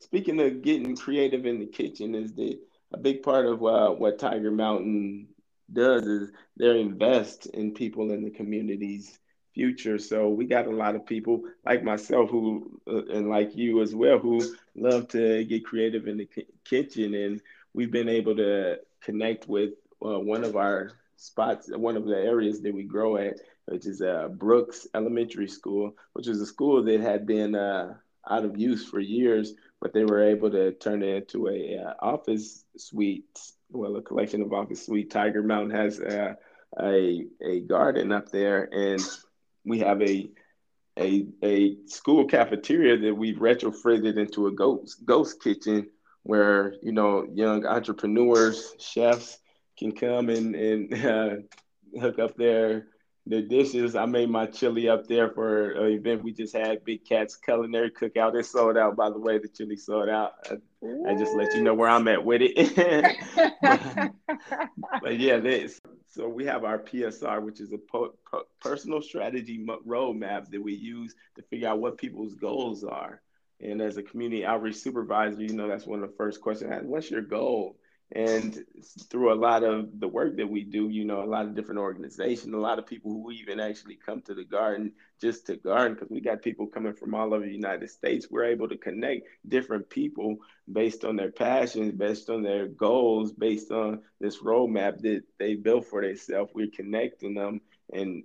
[0.00, 2.58] speaking of getting creative in the kitchen is the
[2.92, 5.28] a big part of uh, what tiger mountain
[5.72, 9.20] does is they invest in people in the communities
[9.60, 9.98] future.
[9.98, 13.94] So we got a lot of people like myself who, uh, and like you as
[13.94, 14.36] well, who
[14.74, 17.12] love to get creative in the k- kitchen.
[17.14, 17.42] And
[17.74, 22.62] we've been able to connect with uh, one of our spots, one of the areas
[22.62, 23.34] that we grow at,
[23.66, 27.92] which is uh, Brooks Elementary School, which is a school that had been uh,
[28.30, 31.92] out of use for years, but they were able to turn it into a uh,
[32.00, 33.38] office suite,
[33.70, 35.10] well, a collection of office suite.
[35.10, 36.34] Tiger Mountain has uh,
[36.80, 39.02] a a garden up there, and
[39.64, 40.30] we have a
[40.98, 45.88] a a school cafeteria that we've retrofitted into a ghost ghost kitchen
[46.22, 49.38] where you know young entrepreneurs chefs
[49.78, 52.86] can come and and uh, hook up their
[53.26, 53.94] their dishes.
[53.94, 57.90] I made my chili up there for an event we just had, Big Cats Culinary
[57.90, 58.38] Cookout.
[58.38, 59.38] It sold out, by the way.
[59.38, 60.32] The chili sold out.
[60.50, 60.56] I,
[61.08, 62.56] I just let you know where I'm at with it.
[64.26, 64.68] but,
[65.02, 65.78] but, yeah, this.
[66.10, 68.14] So we have our PSR, which is a po-
[68.60, 73.22] personal strategy roadmap that we use to figure out what people's goals are.
[73.60, 76.72] And as a community outreach supervisor, you know that's one of the first questions.
[76.82, 77.76] What's your goal?
[78.12, 78.64] And
[79.08, 81.80] through a lot of the work that we do, you know, a lot of different
[81.80, 85.94] organizations, a lot of people who even actually come to the garden just to garden,
[85.94, 88.26] because we got people coming from all over the United States.
[88.28, 90.38] We're able to connect different people
[90.70, 95.86] based on their passions, based on their goals, based on this roadmap that they built
[95.86, 96.50] for themselves.
[96.52, 97.60] We're connecting them
[97.92, 98.24] and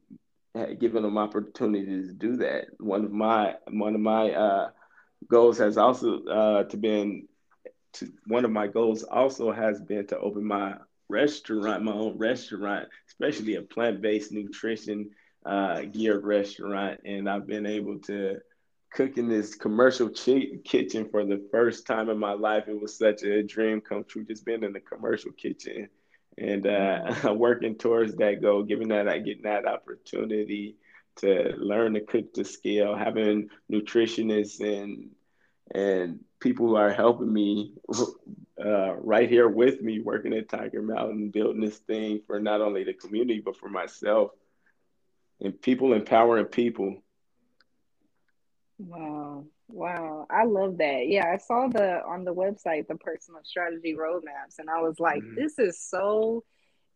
[0.79, 2.67] giving them opportunities to do that.
[2.79, 4.69] One of my one of my uh,
[5.27, 7.27] goals has also uh, to been
[7.95, 10.75] to one of my goals also has been to open my
[11.09, 15.11] restaurant, my own restaurant, especially a plant-based nutrition
[15.45, 16.99] uh, geared restaurant.
[17.05, 18.39] And I've been able to
[18.93, 22.65] cook in this commercial kitchen for the first time in my life.
[22.67, 25.89] It was such a dream come true, just being in the commercial kitchen
[26.37, 30.77] and uh, working towards that goal, giving that, I getting that opportunity
[31.17, 35.11] to learn to cook to scale, having nutritionists and
[35.73, 37.73] and people who are helping me
[38.63, 42.83] uh, right here with me, working at Tiger Mountain, building this thing for not only
[42.83, 44.31] the community but for myself,
[45.41, 47.03] and people empowering people.
[48.77, 49.45] Wow.
[49.67, 50.27] Wow.
[50.29, 51.07] I love that.
[51.07, 55.21] Yeah, I saw the on the website the personal strategy roadmaps and I was like,
[55.21, 55.35] mm-hmm.
[55.35, 56.43] this is so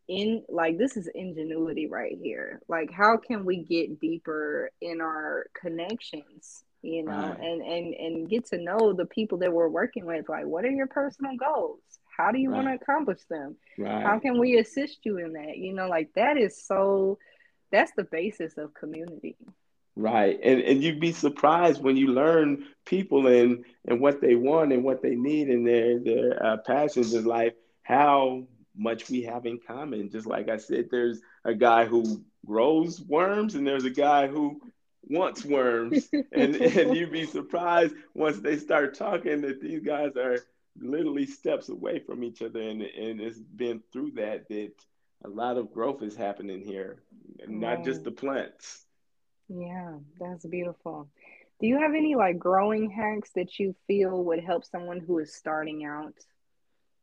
[0.08, 2.62] in like this is ingenuity right here.
[2.68, 7.40] Like how can we get deeper in our connections, you know, right.
[7.40, 10.72] and and and get to know the people that we're working with like what are
[10.72, 11.82] your personal goals?
[12.16, 12.64] How do you right.
[12.64, 13.56] want to accomplish them?
[13.78, 14.04] Right.
[14.04, 15.58] How can we assist you in that?
[15.58, 17.18] You know, like that is so
[17.72, 19.36] that's the basis of community.
[19.96, 20.40] Right.
[20.42, 24.84] And and you'd be surprised when you learn people and and what they want and
[24.84, 29.60] what they need and their their uh, passions in life, how much we have in
[29.68, 30.10] common.
[30.10, 34.62] Just like I said, there's a guy who grows worms and there's a guy who
[35.10, 36.10] wants worms.
[36.32, 40.40] and, and you'd be surprised once they start talking that these guys are
[40.80, 42.62] literally steps away from each other.
[42.62, 44.74] And, and it's been through that that
[45.26, 47.04] a lot of growth is happening here,
[47.48, 48.86] not just the plants.
[49.50, 51.10] Yeah, that's beautiful.
[51.60, 55.36] Do you have any like growing hacks that you feel would help someone who is
[55.36, 56.14] starting out?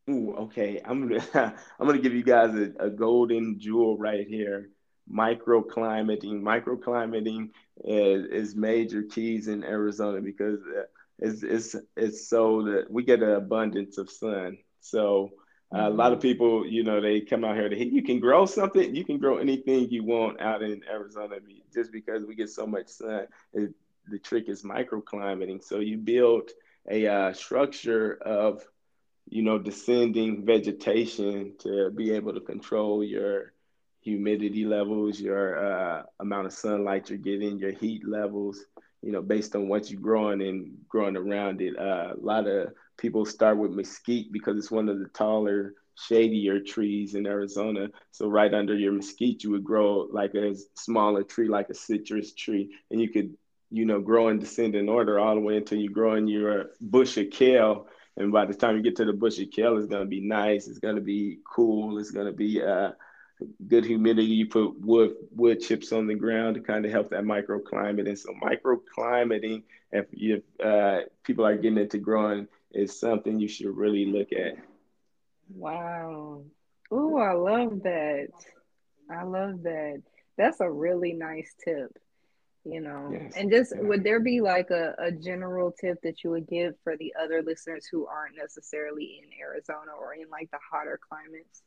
[0.09, 0.81] Ooh, okay.
[0.83, 4.69] I'm gonna I'm gonna give you guys a, a golden jewel right here.
[5.11, 6.41] Microclimating.
[6.41, 7.49] Microclimating
[7.83, 10.83] is, is major keys in Arizona because uh,
[11.19, 14.57] it's it's it's so that we get an abundance of sun.
[14.81, 15.31] So
[15.75, 16.27] uh, a lot of mm-hmm.
[16.27, 19.37] people, you know, they come out here to you can grow something, you can grow
[19.37, 21.37] anything you want out in Arizona
[21.73, 23.27] just because we get so much sun.
[23.53, 23.73] It,
[24.09, 25.63] the trick is microclimating.
[25.63, 26.51] So you build
[26.89, 28.65] a uh, structure of
[29.29, 33.53] you know, descending vegetation to be able to control your
[34.07, 38.65] humidity levels, your uh, amount of sunlight you're getting, your heat levels,
[39.01, 41.77] you know, based on what you're growing and growing around it.
[41.77, 46.59] Uh, a lot of people start with mesquite because it's one of the taller, shadier
[46.59, 47.87] trees in Arizona.
[48.11, 52.33] So right under your mesquite, you would grow like a smaller tree, like a citrus
[52.33, 53.35] tree, and you could,
[53.71, 57.29] you know, grow in order all the way until you grow in your bush of
[57.31, 60.21] kale and by the time you get to the bush of kale, it's gonna be
[60.21, 60.67] nice.
[60.67, 61.99] It's gonna be cool.
[61.99, 62.91] It's gonna be uh,
[63.67, 64.27] good humidity.
[64.27, 68.07] You put wood wood chips on the ground to kind of help that microclimate.
[68.07, 73.75] And so microclimating, if if uh, people are getting into growing, is something you should
[73.75, 74.57] really look at.
[75.53, 76.43] Wow.
[76.91, 78.29] Oh, I love that.
[79.09, 80.01] I love that.
[80.37, 81.97] That's a really nice tip
[82.67, 83.33] you know yes.
[83.35, 83.81] and just yeah.
[83.81, 87.41] would there be like a, a general tip that you would give for the other
[87.41, 91.61] listeners who aren't necessarily in arizona or in like the hotter climates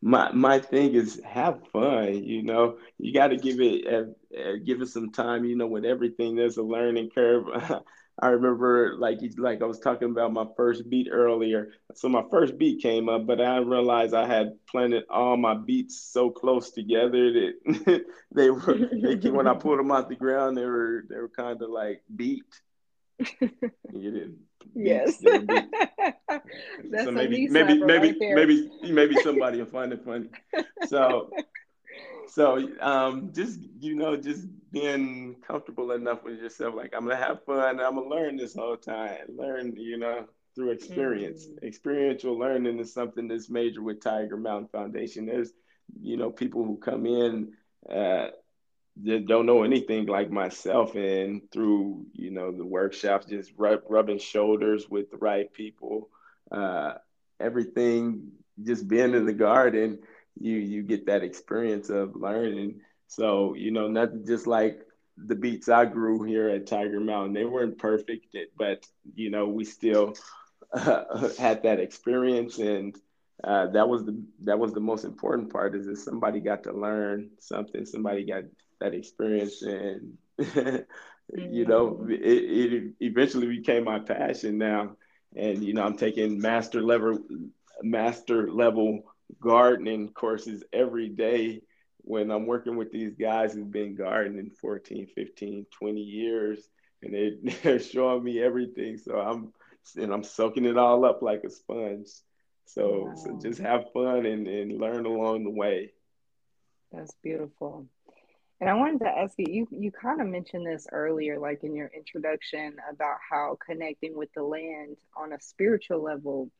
[0.00, 4.52] my my thing is have fun you know you got to give it uh, uh,
[4.64, 7.44] give it some time you know with everything there's a learning curve
[8.20, 11.70] I remember like like I was talking about my first beet earlier.
[11.94, 16.00] So my first beet came up, but I realized I had planted all my beets
[16.00, 20.64] so close together that they were they, when I pulled them out the ground, they
[20.64, 22.44] were they were kind of like beat.
[23.92, 24.36] You did.
[24.74, 25.18] Yes.
[26.90, 30.28] That's so maybe maybe maybe right maybe maybe somebody will find it funny.
[30.86, 31.30] So
[32.28, 37.44] so um, just you know, just being comfortable enough with yourself, like I'm gonna have
[37.44, 37.80] fun.
[37.80, 39.18] I'm gonna learn this whole time.
[39.36, 41.46] Learn, you know, through experience.
[41.46, 41.66] Mm-hmm.
[41.66, 45.26] Experiential learning is something that's major with Tiger Mountain Foundation.
[45.26, 45.52] There's,
[46.00, 47.52] you know, people who come in
[47.90, 48.28] uh,
[49.04, 54.88] don't know anything like myself, and through you know the workshops, just rub, rubbing shoulders
[54.88, 56.08] with the right people,
[56.50, 56.94] uh,
[57.40, 58.32] everything,
[58.62, 59.98] just being in the garden
[60.40, 62.80] you you get that experience of learning.
[63.06, 64.80] So you know, not just like
[65.16, 69.64] the beets I grew here at Tiger Mountain, they weren't perfect, but you know, we
[69.64, 70.14] still
[70.72, 72.96] uh, had that experience, and
[73.42, 75.74] uh, that was the that was the most important part.
[75.74, 78.44] Is that somebody got to learn something, somebody got
[78.80, 82.10] that experience, and you know, mm-hmm.
[82.10, 84.96] it, it eventually became my passion now.
[85.36, 87.18] And you know, I'm taking master level
[87.82, 89.02] master level
[89.40, 91.62] gardening courses every day
[91.98, 96.68] when I'm working with these guys who've been gardening 14, 15, 20 years
[97.02, 98.98] and they, they're showing me everything.
[98.98, 99.52] So I'm
[99.96, 102.08] and I'm soaking it all up like a sponge.
[102.66, 103.14] So wow.
[103.16, 105.92] so just have fun and, and learn along the way.
[106.92, 107.86] That's beautiful.
[108.60, 111.76] And I wanted to ask you, you you kind of mentioned this earlier, like in
[111.76, 116.50] your introduction about how connecting with the land on a spiritual level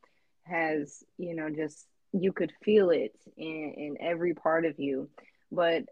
[0.44, 5.10] has, you know, just you could feel it in, in every part of you.
[5.50, 5.84] But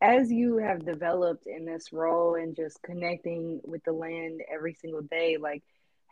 [0.00, 5.02] as you have developed in this role and just connecting with the land every single
[5.02, 5.62] day, like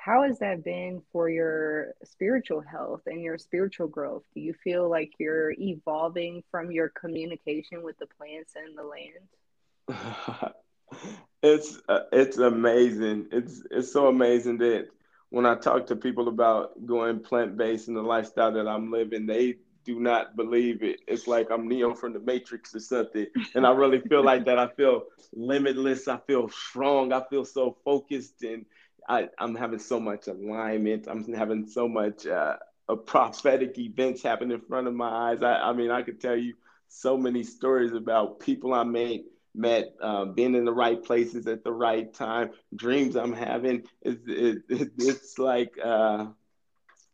[0.05, 4.23] how has that been for your spiritual health and your spiritual growth?
[4.35, 10.53] Do you feel like you're evolving from your communication with the plants and the land?
[11.43, 13.29] it's uh, it's amazing.
[13.33, 14.89] It's it's so amazing that
[15.31, 19.25] when I talk to people about going plant based and the lifestyle that I'm living,
[19.25, 21.01] they do not believe it.
[21.09, 23.27] It's like I'm Neo from the Matrix or something.
[23.55, 24.59] And I really feel like that.
[24.59, 26.09] I feel limitless.
[26.09, 27.13] I feel strong.
[27.13, 28.67] I feel so focused and
[29.09, 31.07] I, am having so much alignment.
[31.09, 32.57] I'm having so much uh,
[33.07, 35.43] prophetic events happen in front of my eyes.
[35.43, 36.55] I, I, mean, I could tell you
[36.89, 39.25] so many stories about people I made,
[39.55, 43.85] met, uh, being in the right places at the right time, dreams I'm having.
[44.03, 46.27] It's, it, it, it's like uh,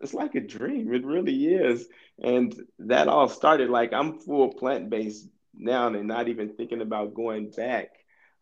[0.01, 0.93] it's like a dream.
[0.93, 1.87] It really is.
[2.23, 7.15] And that all started like I'm full plant based now and not even thinking about
[7.15, 7.91] going back.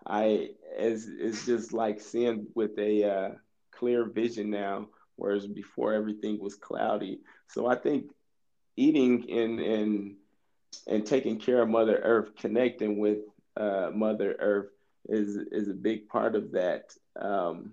[0.06, 3.30] I it's, it's just like seeing with a uh,
[3.72, 7.20] clear vision now, whereas before everything was cloudy.
[7.48, 8.10] So I think
[8.76, 10.16] eating and and
[10.86, 13.18] and taking care of Mother Earth, connecting with
[13.56, 14.70] uh, Mother Earth
[15.08, 16.92] is is a big part of that.
[17.20, 17.72] Um,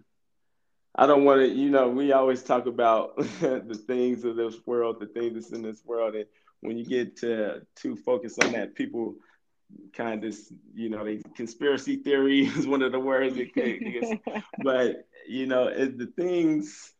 [0.97, 4.97] I don't want to, you know, we always talk about the things of this world,
[4.99, 6.25] the things that's in this world, and
[6.61, 9.15] when you get to too focused on that, people
[9.93, 10.35] kind of
[10.73, 13.53] you know the conspiracy theory is one of the words it
[14.63, 16.93] but you know it, the things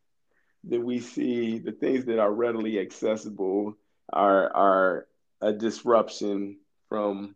[0.64, 3.76] that we see the things that are readily accessible
[4.12, 5.08] are are
[5.42, 6.58] a disruption
[6.90, 7.36] from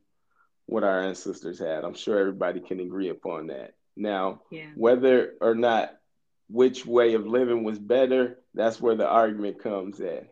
[0.66, 4.70] what our ancestors had i'm sure everybody can agree upon that now yeah.
[4.76, 5.96] whether or not
[6.50, 10.26] which way of living was better that's where the argument comes in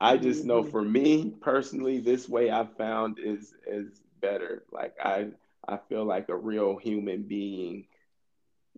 [0.00, 0.70] i just know mm-hmm.
[0.70, 4.64] for me personally this way i found is is better.
[4.72, 5.28] Like I
[5.66, 7.86] I feel like a real human being.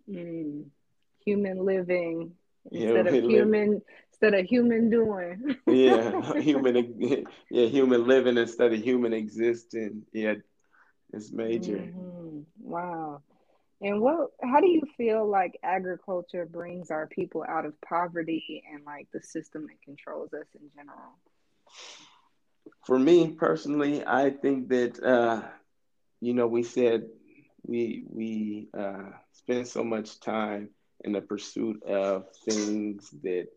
[0.09, 0.67] Mm.
[1.25, 2.33] Human living
[2.71, 5.57] instead of human instead of human doing.
[5.67, 10.03] yeah, human yeah, human living instead of human existing.
[10.13, 10.35] Yeah,
[11.13, 11.77] it's major.
[11.77, 12.41] Mm-hmm.
[12.61, 13.23] Wow.
[13.83, 18.85] And what how do you feel like agriculture brings our people out of poverty and
[18.85, 21.17] like the system that controls us in general?
[22.85, 25.43] For me personally, I think that uh,
[26.21, 27.05] you know we said
[27.67, 30.71] we we uh, spend so much time
[31.05, 33.49] in the pursuit of things that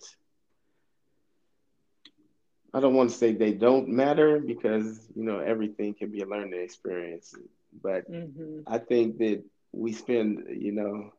[2.74, 6.26] I don't want to say they don't matter because you know everything can be a
[6.26, 7.36] learning experience,
[7.82, 8.62] but mm-hmm.
[8.68, 11.14] I think that we spend you know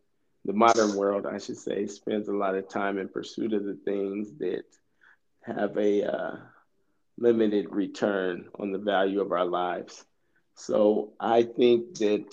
[0.45, 3.79] the modern world I should say spends a lot of time in pursuit of the
[3.85, 4.65] things that
[5.43, 6.37] have a uh,
[7.19, 10.05] limited return on the value of our lives.
[10.55, 12.27] So I think that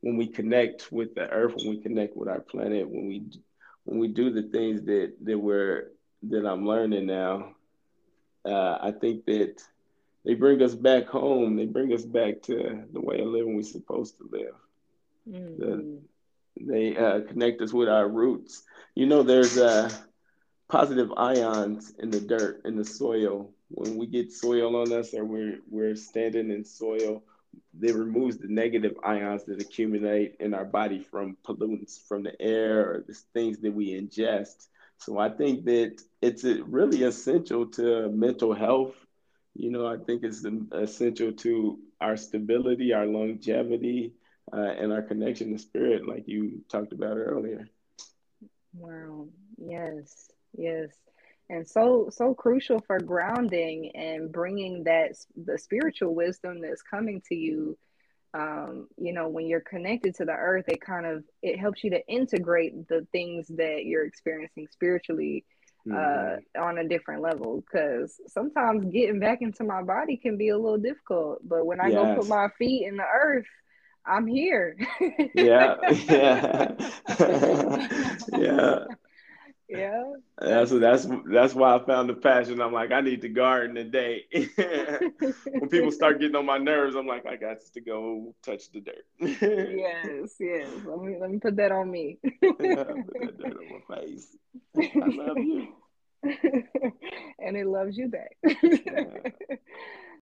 [0.00, 3.24] when we connect with the earth, when we connect with our planet, when we
[3.84, 5.90] when we do the things that that we're
[6.24, 7.54] that I'm learning now,
[8.44, 9.62] uh, I think that
[10.24, 11.56] they bring us back home.
[11.56, 14.54] They bring us back to the way of living we're supposed to live.
[15.28, 15.60] Mm-hmm.
[15.60, 15.98] The,
[16.58, 18.62] they uh, connect us with our roots.
[18.94, 19.90] You know, there's uh,
[20.68, 25.24] positive ions in the dirt, in the soil, when we get soil on us or
[25.24, 27.22] we're we're standing in soil,
[27.80, 32.90] it removes the negative ions that accumulate in our body from pollutants from the air
[32.90, 34.68] or the things that we ingest.
[34.98, 38.94] So I think that it's really essential to mental health.
[39.54, 44.14] You know, I think it's essential to our stability, our longevity,
[44.52, 47.68] uh, and our connection to spirit, like you talked about earlier.
[48.74, 49.28] Wow.
[49.58, 50.30] Yes.
[50.56, 50.90] Yes
[51.48, 55.12] and so so crucial for grounding and bringing that
[55.44, 57.78] the spiritual wisdom that's coming to you
[58.34, 61.90] um, you know when you're connected to the earth it kind of it helps you
[61.90, 65.44] to integrate the things that you're experiencing spiritually
[65.88, 66.62] uh, mm-hmm.
[66.62, 70.78] on a different level because sometimes getting back into my body can be a little
[70.78, 71.94] difficult but when i yes.
[71.94, 73.46] go put my feet in the earth
[74.04, 74.76] i'm here
[75.34, 75.76] yeah
[76.08, 76.74] yeah
[78.36, 78.84] yeah
[79.68, 80.02] Yeah.
[80.38, 82.60] That's that's that's why I found the passion.
[82.60, 84.24] I'm like, I need to garden today.
[84.32, 88.80] when people start getting on my nerves, I'm like, I got to go touch the
[88.80, 89.04] dirt.
[89.20, 90.68] yes, yes.
[90.84, 92.18] Let me let me put that on me.
[92.40, 94.36] put that dirt on my face.
[94.78, 95.68] I love you.
[97.38, 98.36] and it loves you back.
[98.62, 99.04] Yeah.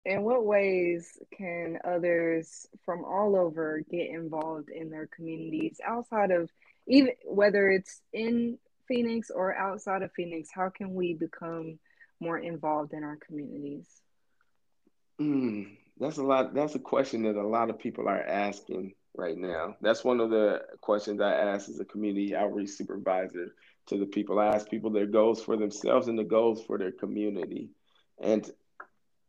[0.06, 6.50] In what ways can others from all over get involved in their communities outside of
[6.88, 10.50] even whether it's in Phoenix or outside of Phoenix?
[10.54, 11.80] How can we become
[12.20, 13.88] more involved in our communities?
[15.20, 16.54] Mm, that's a lot.
[16.54, 19.76] That's a question that a lot of people are asking right now.
[19.82, 23.54] That's one of the questions I ask as a community outreach supervisor
[23.88, 24.40] to the people.
[24.40, 27.70] I ask people their goals for themselves and the goals for their community.
[28.20, 28.50] And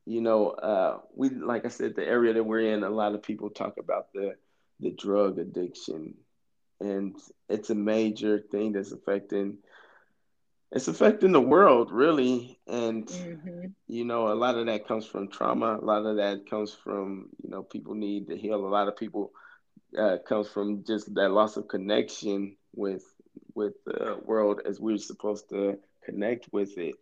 [0.07, 3.23] you know, uh, we like I said, the area that we're in, a lot of
[3.23, 4.35] people talk about the
[4.81, 6.15] the drug addiction,
[6.81, 7.17] and
[7.49, 9.59] it's a major thing that's affecting
[10.73, 12.59] it's affecting the world really.
[12.67, 13.67] And mm-hmm.
[13.87, 15.79] you know a lot of that comes from trauma.
[15.81, 18.57] A lot of that comes from you know people need to heal.
[18.57, 19.33] A lot of people
[19.97, 23.05] uh, comes from just that loss of connection with
[23.55, 26.97] with the world as we're supposed to connect with it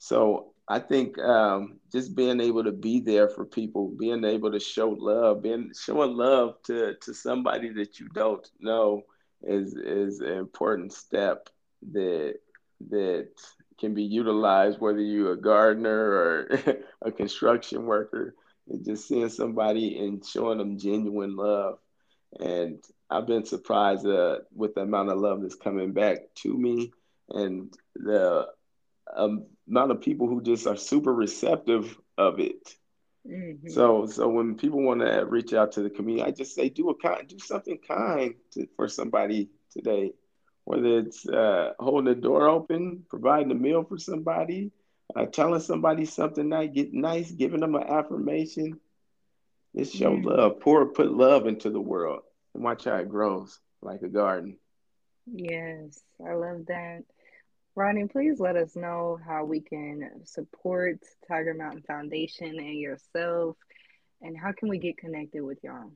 [0.00, 4.58] so I think um, just being able to be there for people, being able to
[4.58, 9.02] show love, being showing love to to somebody that you don't know
[9.42, 11.50] is is an important step
[11.92, 12.36] that
[12.88, 13.28] that
[13.78, 16.58] can be utilized whether you're a gardener or
[17.02, 18.34] a construction worker.
[18.68, 21.78] And just seeing somebody and showing them genuine love,
[22.38, 26.92] and I've been surprised uh, with the amount of love that's coming back to me
[27.28, 28.46] and the
[29.14, 32.76] um, amount of people who just are super receptive of it.
[33.26, 33.68] Mm-hmm.
[33.68, 36.90] So, so when people want to reach out to the community, I just say do
[36.90, 40.12] a kind, do something kind to, for somebody today,
[40.64, 44.72] whether it's uh, holding the door open, providing a meal for somebody,
[45.14, 48.80] uh, telling somebody something nice, get nice, giving them an affirmation.
[49.74, 50.26] It's show mm-hmm.
[50.26, 52.22] love, pour, put love into the world,
[52.54, 54.56] and watch how it grows like a garden.
[55.26, 57.04] Yes, I love that.
[57.76, 60.98] Ronnie, please let us know how we can support
[61.28, 63.56] Tiger Mountain Foundation and yourself,
[64.20, 65.92] and how can we get connected with y'all?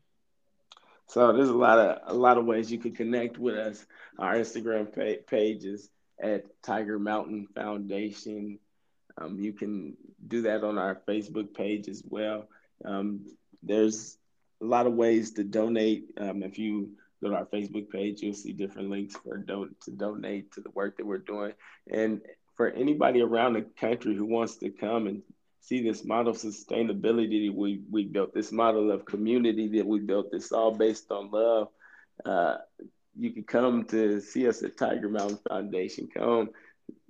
[1.07, 3.85] So there's a lot of a lot of ways you can connect with us.
[4.19, 5.91] Our Instagram page is
[6.23, 8.59] at Tiger Mountain Foundation.
[9.19, 9.97] Um, you can
[10.27, 12.49] do that on our Facebook page as well.
[12.85, 13.27] Um,
[13.63, 14.17] there's
[14.63, 16.07] a lot of ways to donate.
[16.19, 19.91] Um, if you go to our Facebook page, you'll see different links for don- to
[19.91, 21.53] donate to the work that we're doing.
[21.91, 22.21] And
[22.57, 25.23] for anybody around the country who wants to come and
[25.61, 30.31] see this model of sustainability we, we built, this model of community that we built,
[30.31, 31.69] this all based on love.
[32.25, 32.57] Uh,
[33.17, 36.09] you can come to see us at Tiger Mountain Foundation.
[36.15, 36.51] Come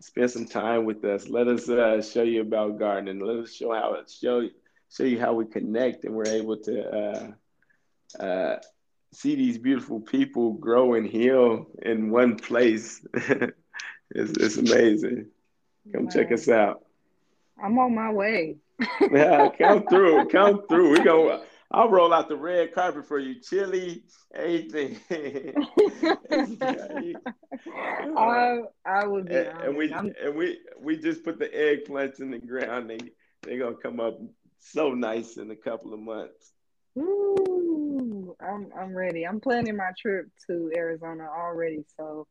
[0.00, 1.28] spend some time with us.
[1.28, 3.20] Let us uh, show you about gardening.
[3.20, 4.48] Let us show how it show
[4.94, 7.34] show you how we connect and we're able to
[8.20, 8.56] uh, uh,
[9.14, 13.06] see these beautiful people grow and heal in one place.
[13.14, 13.52] it's,
[14.14, 15.26] it's amazing.
[15.92, 16.10] Come wow.
[16.10, 16.84] check us out.
[17.62, 18.56] I'm on my way.
[19.12, 20.28] yeah, come through.
[20.28, 20.90] Come through.
[20.92, 21.44] We go.
[21.70, 24.04] I'll roll out the red carpet for you, chili,
[24.34, 24.98] anything.
[28.16, 29.34] I, I would be.
[29.34, 30.12] And, and we I'm...
[30.22, 32.90] and we we just put the eggplants in the ground.
[32.90, 32.98] They
[33.42, 34.20] they're gonna come up
[34.58, 36.52] so nice in a couple of months.
[36.96, 37.73] Ooh,
[38.44, 39.26] I'm I'm ready.
[39.26, 42.26] I'm planning my trip to Arizona already, so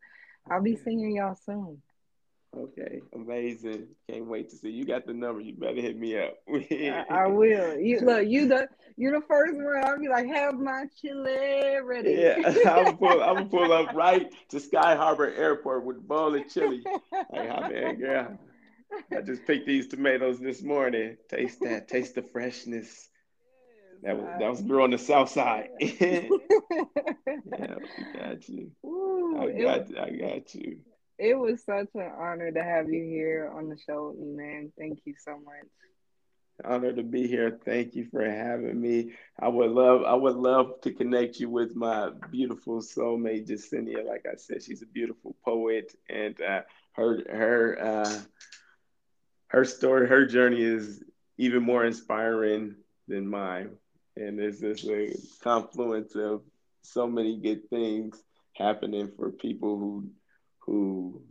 [0.50, 1.82] I'll be seeing y'all soon.
[2.56, 3.88] Okay, amazing.
[4.08, 4.86] Can't wait to see you.
[4.86, 5.42] Got the number.
[5.42, 6.36] You better hit me up.
[6.50, 7.80] I, I, will.
[7.80, 8.28] You look.
[8.28, 9.82] You the you the first one.
[9.84, 12.12] I'll be like, have my chili ready.
[12.12, 13.24] Yeah, I'm pull.
[13.24, 16.84] I'm pull up right to Sky Harbor Airport with a bowl of chili.
[17.12, 18.38] Like, how man, girl.
[19.12, 21.18] I just picked these tomatoes this morning.
[21.30, 21.88] Taste that.
[21.88, 23.10] Taste the freshness.
[24.04, 25.70] That was that was girl on the south side.
[25.80, 26.38] yeah, we
[28.20, 28.72] got you.
[28.86, 30.80] Ooh, I got was, I got you.
[31.18, 34.74] It was such an honor to have you here on the show man.
[34.78, 35.68] Thank you so much.
[36.66, 37.58] Honor to be here.
[37.64, 39.14] Thank you for having me.
[39.40, 44.06] I would love I would love to connect you with my beautiful soulmate Jacinia.
[44.06, 48.20] Like I said, she's a beautiful poet, and uh, her her uh,
[49.48, 51.02] her story, her journey is
[51.38, 52.76] even more inspiring
[53.08, 53.78] than mine
[54.16, 56.42] and it's just a confluence of
[56.82, 58.22] so many good things
[58.54, 60.10] happening for people who
[60.60, 61.22] who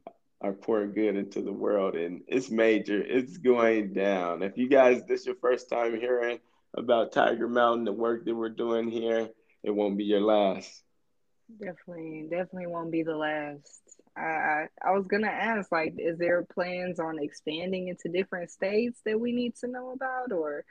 [0.40, 1.94] are pouring good into the world.
[1.94, 3.00] And it's major.
[3.00, 4.42] It's going down.
[4.42, 6.40] If you guys this your first time hearing
[6.76, 9.28] about tiger mountain the work that we're doing here
[9.62, 10.82] it won't be your last.
[11.60, 13.80] Definitely definitely won't be the last.
[14.16, 19.20] I I was gonna ask, like, is there plans on expanding into different states that
[19.20, 20.64] we need to know about, or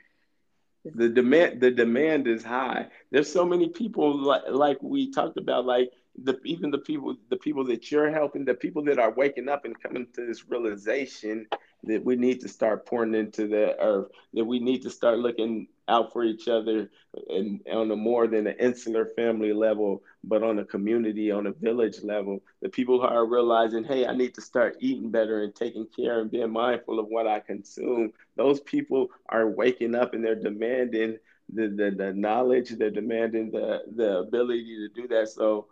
[0.84, 2.88] the demand the demand is high.
[3.10, 5.90] There's so many people like like we talked about, like
[6.22, 9.64] the even the people the people that you're helping, the people that are waking up
[9.64, 11.46] and coming to this realization
[11.84, 15.66] that we need to start pouring into the earth, that we need to start looking
[15.88, 16.90] out for each other
[17.28, 21.52] and on a more than an insular family level, but on a community, on a
[21.52, 22.40] village level.
[22.60, 26.20] The people who are realizing, hey, I need to start eating better and taking care
[26.20, 28.12] and being mindful of what I consume.
[28.36, 31.18] Those people are waking up and they're demanding
[31.52, 35.28] the, the, the knowledge, they're demanding the, the ability to do that.
[35.28, 35.66] So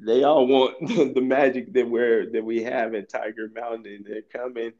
[0.00, 0.74] they all want
[1.14, 4.04] the magic that we're that we have in Tiger Mountain.
[4.06, 4.72] They're coming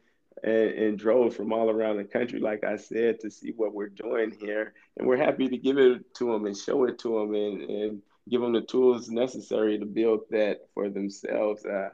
[0.43, 3.89] and, and drove from all around the country, like I said, to see what we're
[3.89, 4.73] doing here.
[4.97, 8.01] And we're happy to give it to them and show it to them and, and
[8.29, 11.65] give them the tools necessary to build that for themselves.
[11.65, 11.89] Uh,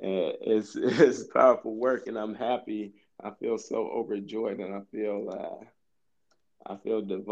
[0.00, 2.94] it's, it's powerful work, and I'm happy.
[3.22, 5.64] I feel so overjoyed, and I feel uh,
[6.66, 7.26] I feel div-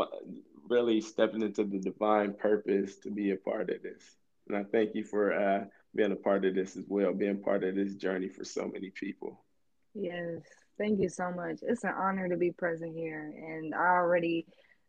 [0.68, 4.16] really stepping into the divine purpose to be a part of this.
[4.48, 7.64] And I thank you for uh, being a part of this as well, being part
[7.64, 9.45] of this journey for so many people.
[9.98, 10.42] Yes,
[10.78, 11.60] thank you so much.
[11.62, 14.46] It's an honor to be present here, and I already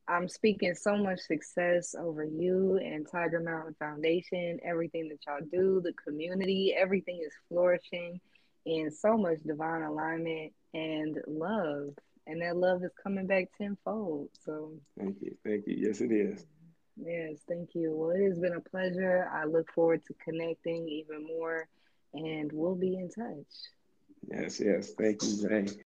[0.09, 5.81] I'm speaking so much success over you and Tiger Mountain Foundation, everything that y'all do,
[5.83, 8.21] the community, everything is flourishing
[8.65, 11.89] in so much divine alignment and love.
[12.25, 14.29] And that love is coming back tenfold.
[14.45, 15.35] So thank you.
[15.45, 15.75] Thank you.
[15.77, 16.45] Yes, it is.
[16.95, 17.93] Yes, thank you.
[17.93, 19.29] Well, it has been a pleasure.
[19.33, 21.67] I look forward to connecting even more,
[22.13, 23.53] and we'll be in touch.
[24.25, 24.93] Yes, yes.
[24.97, 25.69] Thank you, Zane.